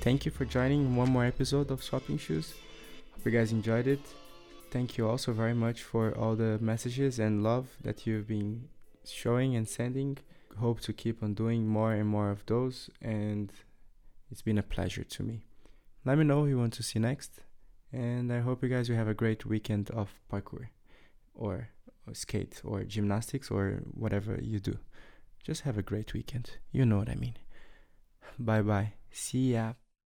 Thank 0.00 0.24
you 0.24 0.30
for 0.30 0.44
joining 0.44 0.94
one 0.94 1.10
more 1.10 1.24
episode 1.24 1.70
of 1.72 1.82
Swapping 1.82 2.18
Shoes. 2.18 2.54
Hope 3.14 3.24
you 3.24 3.32
guys 3.32 3.50
enjoyed 3.50 3.88
it. 3.88 4.00
Thank 4.70 4.96
you 4.96 5.08
also 5.08 5.32
very 5.32 5.54
much 5.54 5.82
for 5.82 6.16
all 6.16 6.36
the 6.36 6.58
messages 6.60 7.18
and 7.18 7.42
love 7.42 7.66
that 7.82 8.06
you've 8.06 8.28
been 8.28 8.68
showing 9.04 9.56
and 9.56 9.68
sending. 9.68 10.18
Hope 10.58 10.80
to 10.80 10.92
keep 10.92 11.22
on 11.22 11.34
doing 11.34 11.66
more 11.66 11.92
and 11.92 12.08
more 12.08 12.30
of 12.30 12.44
those, 12.46 12.88
and 13.02 13.52
it's 14.30 14.42
been 14.42 14.58
a 14.58 14.62
pleasure 14.62 15.04
to 15.04 15.22
me. 15.22 15.44
Let 16.04 16.16
me 16.16 16.24
know 16.24 16.42
who 16.42 16.48
you 16.48 16.58
want 16.58 16.72
to 16.74 16.82
see 16.82 16.98
next, 16.98 17.40
and 17.92 18.32
I 18.32 18.40
hope 18.40 18.62
you 18.62 18.68
guys 18.68 18.88
will 18.88 18.96
have 18.96 19.08
a 19.08 19.14
great 19.14 19.44
weekend 19.44 19.90
of 19.90 20.08
parkour, 20.32 20.68
or, 21.34 21.68
or 22.06 22.14
skate, 22.14 22.62
or 22.64 22.84
gymnastics, 22.84 23.50
or 23.50 23.82
whatever 23.92 24.38
you 24.40 24.58
do. 24.58 24.78
Just 25.44 25.62
have 25.62 25.76
a 25.76 25.82
great 25.82 26.14
weekend. 26.14 26.52
You 26.72 26.86
know 26.86 26.98
what 26.98 27.10
I 27.10 27.16
mean. 27.16 27.36
Bye 28.38 28.62
bye. 28.62 28.94
See 29.10 29.52
ya. 29.52 29.74